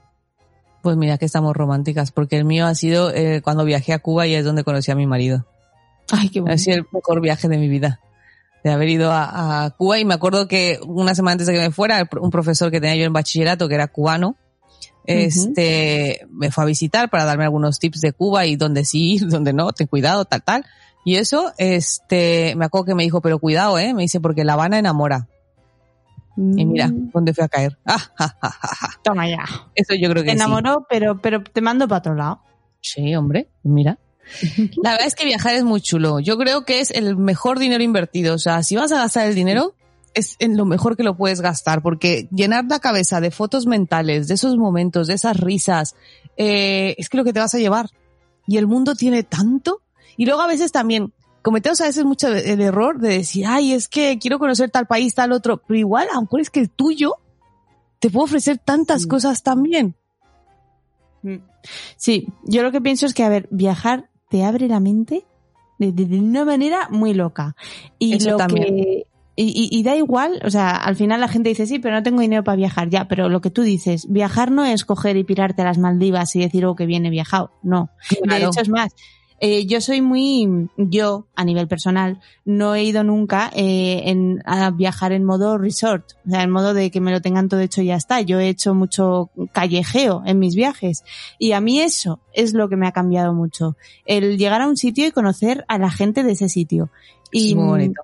[0.82, 4.26] Pues mira que estamos románticas, porque el mío ha sido eh, cuando viajé a Cuba
[4.26, 5.46] y es donde conocí a mi marido.
[6.10, 6.54] Ay, qué bueno.
[6.54, 8.00] Ha sido el mejor viaje de mi vida.
[8.62, 11.60] De haber ido a, a Cuba y me acuerdo que una semana antes de que
[11.60, 14.36] me fuera, un profesor que tenía yo en bachillerato, que era cubano,
[15.06, 19.26] este, me fue a visitar para darme algunos tips de Cuba y dónde sí ir,
[19.28, 20.64] dónde no, ten cuidado, tal, tal.
[21.04, 24.54] Y eso, este, me acuerdo que me dijo, pero cuidado, eh, me dice, porque La
[24.54, 25.28] Habana enamora.
[26.36, 27.78] Y mira, Mm, dónde fui a caer.
[27.86, 28.88] Ah, ja, ja, ja, ja.
[29.04, 29.44] toma ya.
[29.74, 30.36] Eso yo creo que Te sí.
[30.36, 32.40] enamoró, pero pero te mando para otro lado.
[32.80, 33.98] Sí, hombre, mira.
[34.82, 36.18] La verdad es que viajar es muy chulo.
[36.18, 38.34] Yo creo que es el mejor dinero invertido.
[38.34, 39.74] O sea, si vas a gastar el dinero,
[40.14, 44.26] es en lo mejor que lo puedes gastar, porque llenar la cabeza de fotos mentales,
[44.28, 45.94] de esos momentos, de esas risas,
[46.36, 47.90] eh, es que lo que te vas a llevar.
[48.46, 49.82] Y el mundo tiene tanto.
[50.16, 51.12] Y luego a veces también
[51.42, 55.14] cometemos a veces mucho el error de decir, ay, es que quiero conocer tal país,
[55.14, 57.16] tal otro, pero igual, a lo mejor es que el tuyo
[57.98, 59.08] te puede ofrecer tantas Sí.
[59.08, 59.94] cosas también.
[61.22, 61.36] Mm.
[61.96, 65.24] Sí, yo lo que pienso es que, a ver, viajar te abre la mente
[65.78, 67.56] de, de- de una manera muy loca.
[67.98, 68.76] Y Eso lo también.
[68.76, 69.06] que.
[69.36, 72.02] Y, y- y da igual, o sea, al final la gente dice, sí, pero no
[72.04, 75.24] tengo dinero para viajar, ya, pero lo que tú dices, viajar no es coger y
[75.24, 77.90] pirarte a las Maldivas y decir, oh, que bien he viajado, no.
[78.10, 78.48] De Claro.
[78.50, 78.94] hecho, es más,
[79.46, 84.70] eh, yo soy muy, yo, a nivel personal, no he ido nunca eh, en, a
[84.70, 87.82] viajar en modo resort, o sea, en modo de que me lo tengan todo hecho
[87.82, 88.22] y ya está.
[88.22, 91.04] Yo he hecho mucho callejeo en mis viajes
[91.38, 93.76] y a mí eso es lo que me ha cambiado mucho.
[94.06, 96.88] El llegar a un sitio y conocer a la gente de ese sitio.
[97.30, 98.00] Y, es muy bonito.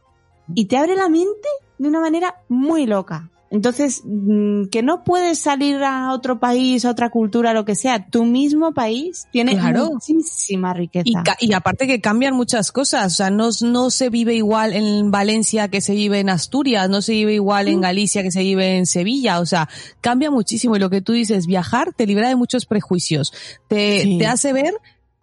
[0.54, 3.30] y te abre la mente de una manera muy loca.
[3.52, 8.06] Entonces, mm, que no puedes salir a otro país, a otra cultura, lo que sea.
[8.08, 9.90] Tu mismo país tiene Claro.
[9.90, 11.04] muchísima riqueza.
[11.40, 15.10] Y, y aparte que cambian muchas cosas, o sea, no, no se vive igual en
[15.10, 18.76] Valencia que se vive en Asturias, no se vive igual en Galicia que se vive
[18.76, 19.68] en Sevilla, o sea,
[20.00, 23.32] cambia muchísimo y lo que tú dices, viajar te libera de muchos prejuicios,
[23.68, 24.18] te, Sí.
[24.18, 24.74] te hace ver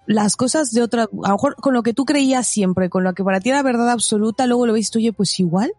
[0.05, 3.13] las cosas de otra, a lo mejor con lo que tú creías siempre, con lo
[3.13, 5.71] que para ti era verdad absoluta, luego lo ves, y tú, oye, pues igual.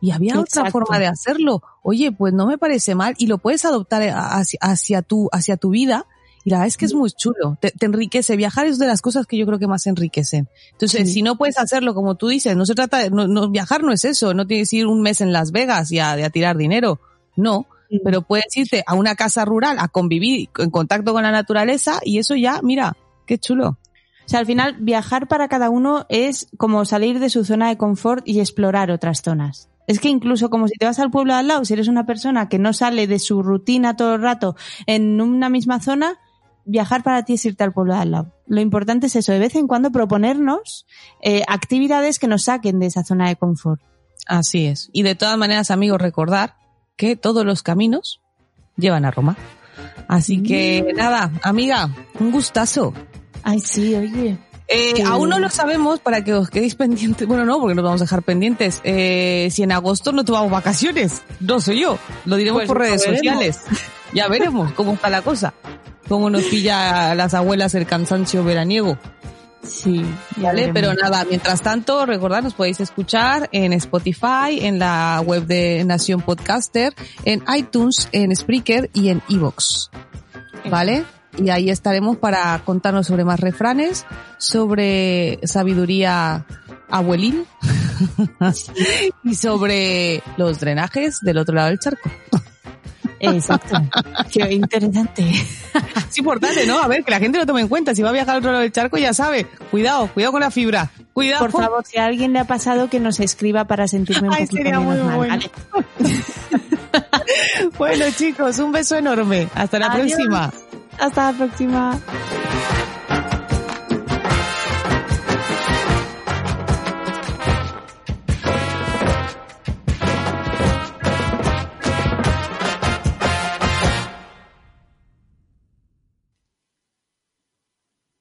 [0.00, 1.62] Y había otra forma de hacerlo.
[1.82, 5.56] Oye, pues no me parece mal y lo puedes adoptar a- hacia, hacia tu, hacia
[5.56, 6.06] tu vida
[6.44, 8.36] y la verdad es que es muy chulo, te, te enriquece.
[8.36, 10.48] Viajar es de las cosas que yo creo que más enriquecen.
[10.72, 11.14] Entonces, Sí.
[11.14, 13.90] si no puedes hacerlo como tú dices, no se trata de, no, no- viajar no
[13.92, 17.00] es eso, no tienes que ir un mes en Las Vegas y a, tirar dinero.
[17.34, 17.66] No,
[18.04, 22.18] pero puedes irte a una casa rural a convivir en contacto con la naturaleza y
[22.18, 23.78] eso ya, mira, qué chulo.
[24.24, 27.76] O sea, al final, viajar para cada uno es como salir de su zona de
[27.76, 29.68] confort y explorar otras zonas.
[29.86, 32.06] Es que incluso como si te vas al pueblo de al lado, si eres una
[32.06, 34.56] persona que no sale de su rutina todo el rato
[34.86, 36.18] en una misma zona,
[36.64, 38.32] viajar para ti es irte al pueblo de al lado.
[38.46, 40.86] Lo importante es eso, de vez en cuando proponernos
[41.22, 43.80] eh, actividades que nos saquen de esa zona de confort.
[44.26, 44.90] Así es.
[44.92, 46.56] Y de todas maneras, amigos, recordar
[46.96, 48.20] que todos los caminos
[48.76, 49.36] llevan a Roma.
[50.08, 52.92] Así que nada, amiga, un gustazo.
[53.42, 54.38] Ay, sí, oye.
[54.68, 55.02] Eh, Sí.
[55.02, 57.26] Aún no lo sabemos para que os quedéis pendientes.
[57.28, 58.80] Bueno, no, porque nos vamos a dejar pendientes.
[58.84, 61.98] Eh, si en agosto no tomamos vacaciones, no soy yo.
[62.24, 63.18] Lo diremos Pues por redes veremos.
[63.18, 63.60] sociales.
[64.12, 65.54] Ya veremos cómo está la cosa.
[66.08, 68.96] Cómo nos pilla a las abuelas el cansancio veraniego.
[69.62, 70.04] Sí,
[70.36, 70.70] ¿Vale?
[70.72, 76.20] Pero nada, mientras tanto, recordad, nos podéis escuchar en Spotify, en la web de Nación
[76.22, 76.94] Podcaster,
[77.24, 79.90] en iTunes, en Spreaker y en Evox.
[80.70, 81.04] ¿Vale?
[81.38, 84.06] Y ahí estaremos para contarnos sobre más refranes,
[84.38, 86.46] sobre sabiduría
[86.88, 87.44] abuelil
[89.24, 92.10] y sobre los drenajes del otro lado del charco.
[93.18, 93.76] Exacto.
[94.32, 95.24] Qué interesante.
[96.08, 96.78] Es importante, ¿no?
[96.80, 97.94] A ver, que la gente lo tome en cuenta.
[97.94, 99.46] Si va a viajar al otro lado del charco, ya sabe.
[99.70, 100.90] Cuidado, cuidado con la fibra.
[101.12, 101.40] Cuidado.
[101.40, 104.44] Por favor, si a alguien le ha pasado, que nos escriba para sentirme un Ay,
[104.44, 105.34] poquito sería menos muy mal, bueno.
[105.34, 105.50] ¿vale?
[107.76, 109.48] Bueno, chicos, un beso enorme.
[109.54, 110.12] Hasta la Adiós.
[110.12, 110.52] próxima.
[110.98, 111.98] Hasta la próxima.